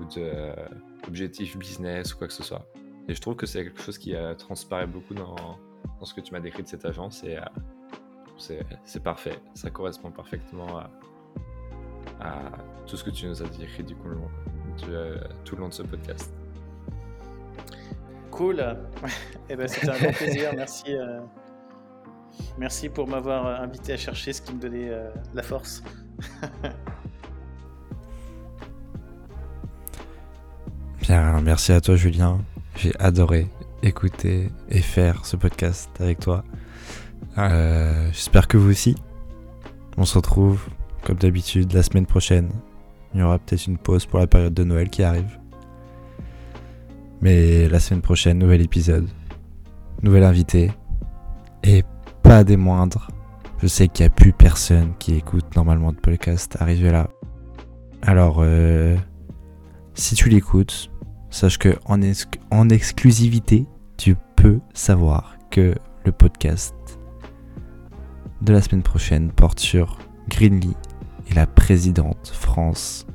ou 0.00 0.04
de 0.04 0.52
objectifs 1.06 1.56
business 1.56 2.14
ou 2.14 2.18
quoi 2.18 2.26
que 2.26 2.32
ce 2.32 2.42
soit. 2.42 2.66
Et 3.08 3.14
je 3.14 3.20
trouve 3.20 3.36
que 3.36 3.46
c'est 3.46 3.64
quelque 3.64 3.82
chose 3.82 3.98
qui 3.98 4.14
transparaît 4.38 4.86
beaucoup 4.86 5.14
dans, 5.14 5.34
dans 5.98 6.04
ce 6.04 6.14
que 6.14 6.20
tu 6.20 6.32
m'as 6.32 6.40
décrit 6.40 6.62
de 6.62 6.68
cette 6.68 6.84
agence 6.84 7.24
et 7.24 7.38
c'est 8.84 9.02
parfait. 9.02 9.38
Ça 9.54 9.70
correspond 9.70 10.10
parfaitement 10.10 10.78
à, 12.20 12.42
tout 12.86 12.96
ce 12.96 13.04
que 13.04 13.10
tu 13.10 13.26
nous 13.26 13.42
as 13.42 13.46
dit 13.46 13.66
du 13.84 13.94
coup 13.94 14.08
euh, 14.88 15.16
tout 15.44 15.56
le 15.56 15.62
long 15.62 15.68
de 15.68 15.74
ce 15.74 15.82
podcast. 15.82 16.32
Cool. 18.30 18.64
eh 19.48 19.56
ben, 19.56 19.68
C'était 19.68 19.90
un 19.90 19.98
grand 19.98 20.12
plaisir. 20.12 20.52
Merci, 20.56 20.94
euh, 20.94 21.20
merci 22.58 22.88
pour 22.88 23.06
m'avoir 23.06 23.60
invité 23.60 23.92
à 23.92 23.96
chercher 23.96 24.32
ce 24.32 24.42
qui 24.42 24.54
me 24.54 24.60
donnait 24.60 24.88
euh, 24.90 25.10
la 25.34 25.42
force. 25.42 25.82
Merci 31.10 31.72
à 31.72 31.80
toi 31.80 31.96
Julien. 31.96 32.38
J'ai 32.76 32.92
adoré 33.00 33.48
écouter 33.82 34.52
et 34.68 34.80
faire 34.80 35.26
ce 35.26 35.34
podcast 35.36 35.90
avec 35.98 36.20
toi. 36.20 36.44
Euh, 37.38 38.08
j'espère 38.12 38.46
que 38.46 38.56
vous 38.56 38.70
aussi. 38.70 38.94
On 39.96 40.04
se 40.04 40.14
retrouve, 40.16 40.68
comme 41.02 41.16
d'habitude, 41.16 41.72
la 41.72 41.82
semaine 41.82 42.06
prochaine. 42.06 42.50
Il 43.12 43.20
y 43.20 43.22
aura 43.24 43.40
peut-être 43.40 43.66
une 43.66 43.76
pause 43.76 44.06
pour 44.06 44.20
la 44.20 44.28
période 44.28 44.54
de 44.54 44.62
Noël 44.62 44.88
qui 44.88 45.02
arrive. 45.02 45.40
Mais 47.20 47.68
la 47.68 47.80
semaine 47.80 48.02
prochaine, 48.02 48.38
nouvel 48.38 48.60
épisode. 48.60 49.08
Nouvel 50.02 50.22
invité. 50.22 50.70
Et 51.64 51.82
pas 52.22 52.44
des 52.44 52.56
moindres. 52.56 53.08
Je 53.60 53.66
sais 53.66 53.88
qu'il 53.88 54.04
n'y 54.04 54.12
a 54.12 54.14
plus 54.14 54.32
personne 54.32 54.92
qui 55.00 55.16
écoute 55.16 55.56
normalement 55.56 55.90
de 55.92 55.98
podcast 55.98 56.56
arrivé 56.60 56.92
là. 56.92 57.08
Alors, 58.02 58.36
euh, 58.38 58.96
si 59.94 60.14
tu 60.14 60.28
l'écoutes, 60.28 60.89
sache 61.30 61.58
que 61.58 61.78
en, 61.86 62.68
exclusivité, 62.68 63.66
tu 63.96 64.16
peux 64.36 64.60
savoir 64.74 65.36
que 65.50 65.74
le 66.04 66.12
podcast 66.12 66.74
de 68.42 68.52
la 68.52 68.62
semaine 68.62 68.82
prochaine 68.82 69.30
porte 69.32 69.60
sur 69.60 69.98
Greenlee 70.28 70.76
et 71.30 71.34
la 71.34 71.46
présidente 71.46 72.28
France 72.32 73.06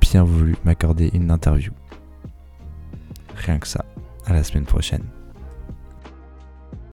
bien 0.00 0.24
voulu 0.24 0.56
m'accorder 0.64 1.10
une 1.12 1.30
interview. 1.30 1.72
Rien 3.36 3.58
que 3.58 3.68
ça. 3.68 3.84
À 4.26 4.32
la 4.32 4.42
semaine 4.42 4.64
prochaine. 4.64 5.04